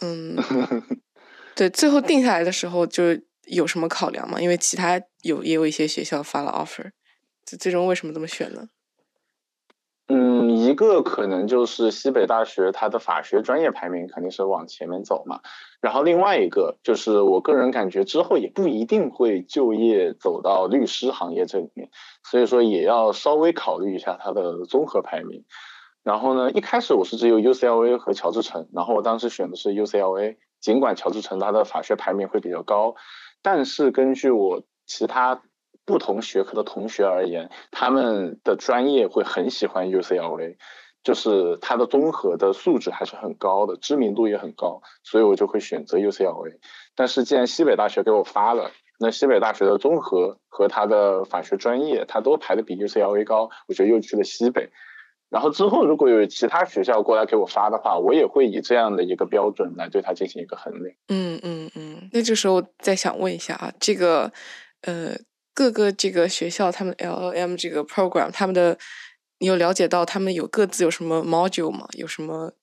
[0.01, 0.35] 嗯，
[1.55, 3.03] 对，最后定下来的时候就
[3.45, 4.39] 有什么考量吗？
[4.39, 6.91] 因为其他有也有一些学校发了 offer，
[7.45, 8.69] 最最终为什么这么选呢？
[10.41, 15.41] 嗯，一个可能就是西北大学它的法学专业排名肯定是往前面走嘛，
[15.79, 21.89] 然后另外一个就是我个人感觉之后也不一定会就业走到律师行业这里面，
[22.23, 25.45] 所以说也要稍微考虑一下它的综合排名。
[26.03, 32.95] 然后呢，一开始我是只有 UCLA 和乔治城，然后我当时选的是 UCLA，尽管乔治城它的法学排名会比较高，
[33.41, 35.41] 但是根据我其他。
[35.85, 40.55] 不同学科的同学而言，他们的专业会很喜欢 UCLA，
[41.03, 46.59] 就是它的综合的素质还是很高的，知名度也很高，所以我就会选择 UCLA。
[46.95, 54.69] 但是既然西北大学给我发了，那西北大学的综合和它的法学专业，它都排的比 UCLA 高，我就又去了西北。
[55.29, 60.93] 然后之后如果有其他学校过来给我发的话，我也会以这样的一个标准来对它进行一个衡量。
[61.07, 64.31] 嗯嗯嗯，那这时候再想问一下啊，这个
[64.83, 65.15] 呃。
[65.53, 68.77] 各个这个学校，他们 L O M 这个 program，他们的
[69.39, 71.87] 你有了解到他们有各自有什么 module 吗？
[71.93, 72.53] 有什么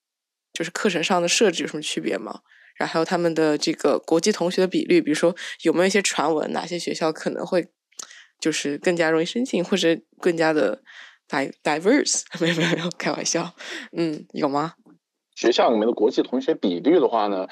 [0.53, 2.41] 就是课程上的设置有什么区别吗？
[2.77, 7.69] 然后还有他们的这个国际同学的比率，比如说有没有一些传闻，哪些学校可能会
[8.41, 10.83] 就是更加容易申请，或者更加的
[11.29, 12.23] diverse？
[12.41, 13.55] 没有没有，开玩笑，
[13.97, 14.75] 嗯，有吗？
[15.35, 17.49] 学校里面的国际同学比率的话呢？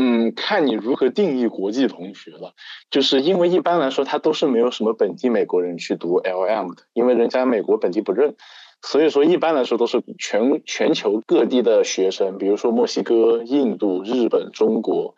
[0.00, 2.54] 嗯，看你如何定义国际同学了，
[2.88, 8.36] 就是因为一般来说，他都是没有什么本地美国人去读 LM 的，因为人家美国本地不认，
[8.80, 15.16] 所以说一般来说都是全全球各地的学生，比如说墨西哥、印度、日本、中国，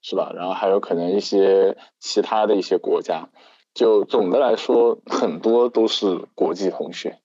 [0.00, 0.32] 是吧？
[0.32, 3.28] 然后还有可能一些其他的一些国家，
[3.74, 7.18] 就总的来说，很多都是国际同学。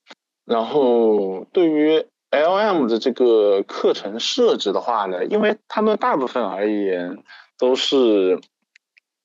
[0.43, 7.23] 然后对于 L M 的这个课程设置的话呢，因为他们大部分而言
[7.57, 8.39] 都是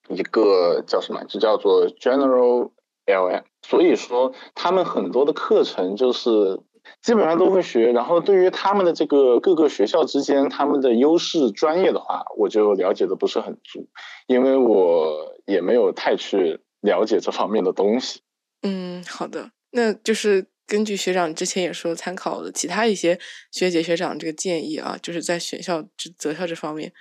[0.09, 2.71] 一个叫什么，就叫做 General
[3.05, 6.61] L M，所以说他们很多的课程就是
[7.03, 7.93] 基本上都会学。
[7.93, 13.87] 然后对于他们的这个各个学校之间他们的优势专业的话，我就了解的不是很足，
[14.27, 18.23] 因为我也没有太去了解这方面的东西。
[18.63, 20.47] 嗯，好的，那就是。
[20.67, 23.19] 根据学长之前也说，参考了其他一些
[23.53, 26.93] 学姐学长这个建议啊，就是在选校这择校这方面，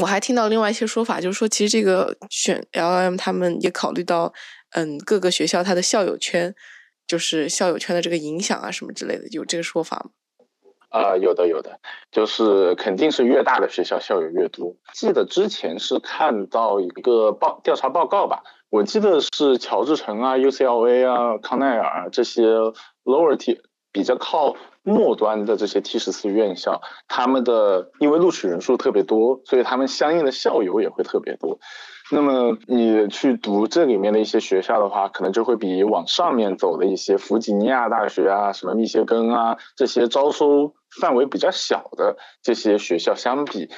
[0.00, 4.32] 我还听到另外一些说法，就是说其实这个选 L M 他们也考虑到，
[4.70, 6.54] 嗯，各个学校它的校友圈，
[7.06, 10.10] 就是校友圈的这个影响啊什么之类的，有这个说法吗？
[10.88, 11.78] 啊，有的有的，
[12.10, 14.74] 就是肯定是越大的学校校友越多。
[14.94, 18.42] 记得之前是看到一个报调查报告吧。
[18.70, 22.42] 我记得是乔治城啊、UCLA 啊、康奈尔这些
[23.04, 23.60] lower T
[23.92, 31.58] 比较靠末端的这些 T 十四院校，他们的因为录取人数特别多，所以他们相应的校友也会特别多。
[32.12, 43.70] 那么你去读这里面的一些学校的话，可能就会比往上面走的一些弗吉尼亚大学啊、什么密歇根啊这些招收范围比较小的这些学校相比，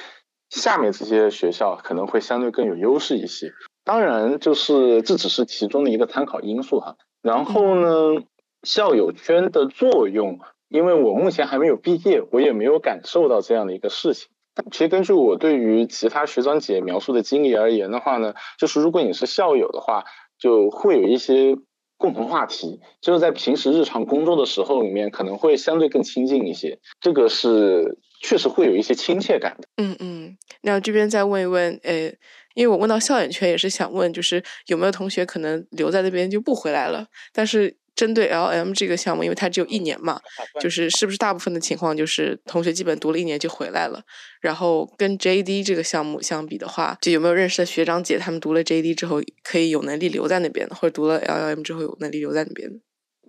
[0.49, 3.51] 下面这些学校可能会相对更有优势一些。
[3.89, 6.95] 当然，就是这只是其中的一个参考因素哈。
[7.23, 8.21] 然后呢，
[8.61, 14.27] 校友圈的作用，因为我目前还没有毕业，我也没有感受到这样的一个事情。
[14.53, 20.03] 但其实根据我对于其他学长姐描述的经历而言的话呢，就是如果你是校友的话，
[20.37, 21.57] 就会有一些
[21.97, 26.77] 共同话题，就是在平时日常工作的时候里面，可能会相对更亲近一些。
[27.01, 29.67] 这个是确实会有一些亲切感的。
[29.77, 32.13] 嗯嗯，那这边再问一问，呃。
[32.55, 37.07] 因为我问到校园圈，也是想问，就是有没有同学可能留在那边就不回来了？
[37.33, 40.19] 但是针对 L M 这个项目，因为它只有一年嘛，
[40.61, 44.01] 就是是不是大部分的情况就是同学基本读了一年就回来了？
[44.39, 52.79] 然后跟 J D 这个项目相比的话，就有没有认识的学长姐他们读了 J D 之后可以有能力留在那边的，或者读了 L M 之后有能力留在那边的？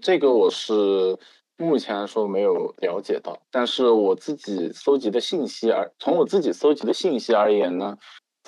[0.01, 1.18] 这个我是
[1.57, 7.97] 目前来说没有了解到，但是我自己搜集的信息而从我自己搜集的信息而言呢？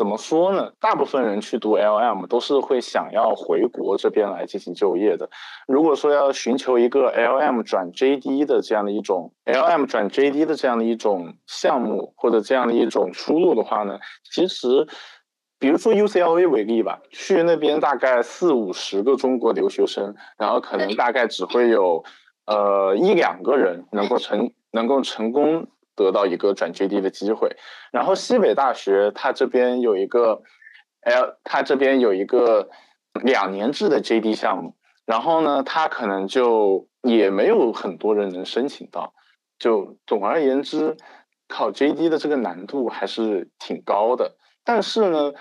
[0.02, 0.72] 怎么说呢？
[0.80, 5.30] 大部分人去读 L M 都是会想要回国这边来进行就业的。
[5.68, 14.84] 如果说要寻求一个 L M 转 J D 的这样的一种 L M 转 J D 的这样的一种项目或者这样的一种出路的话呢，其实，
[15.60, 22.02] 比如说 U C L A 为例吧，去那边大概四五十个中国留学生，然后可能大概只会有
[22.46, 25.68] 呃一两个人能够成能够成功。
[25.94, 27.56] 得到一个转 JD 的机会，
[27.90, 30.42] 然后西北大学它这边有一个
[31.02, 32.68] L，它这边有一个
[33.22, 39.14] 两年制的 JD 项目，然后呢，它可能就也没有很多人能申请到，
[39.58, 40.96] 就总而言之，
[41.48, 45.32] 考 JD 的这个难度还是挺高的，但是呢。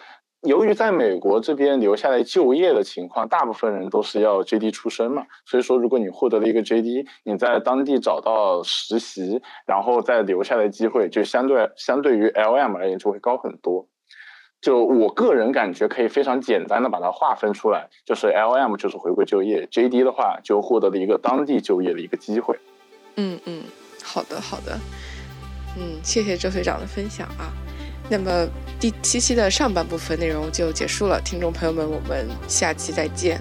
[0.41, 13.87] 由于在美国这边留下来就业的情况，大部分人都是要 JD 出身嘛，所以说如果你获得了一个 JD，你在当地找到实习，然后再留下来机会，就相对相对于 LM 而言就会高很多。
[14.59, 22.59] 就我个人感觉，可以非常简单的把它划分出来，就是 LM 就是回归就业，JD 的话就获得了一个当地就业的一个机会。
[23.15, 23.63] 嗯嗯，
[24.03, 24.79] 好的好的，
[25.77, 27.53] 嗯，谢谢周学长的分享啊。
[28.12, 28.45] 那么
[28.78, 33.39] 第七期的上半部分内容就结束了，听众朋友们，我们下期再见。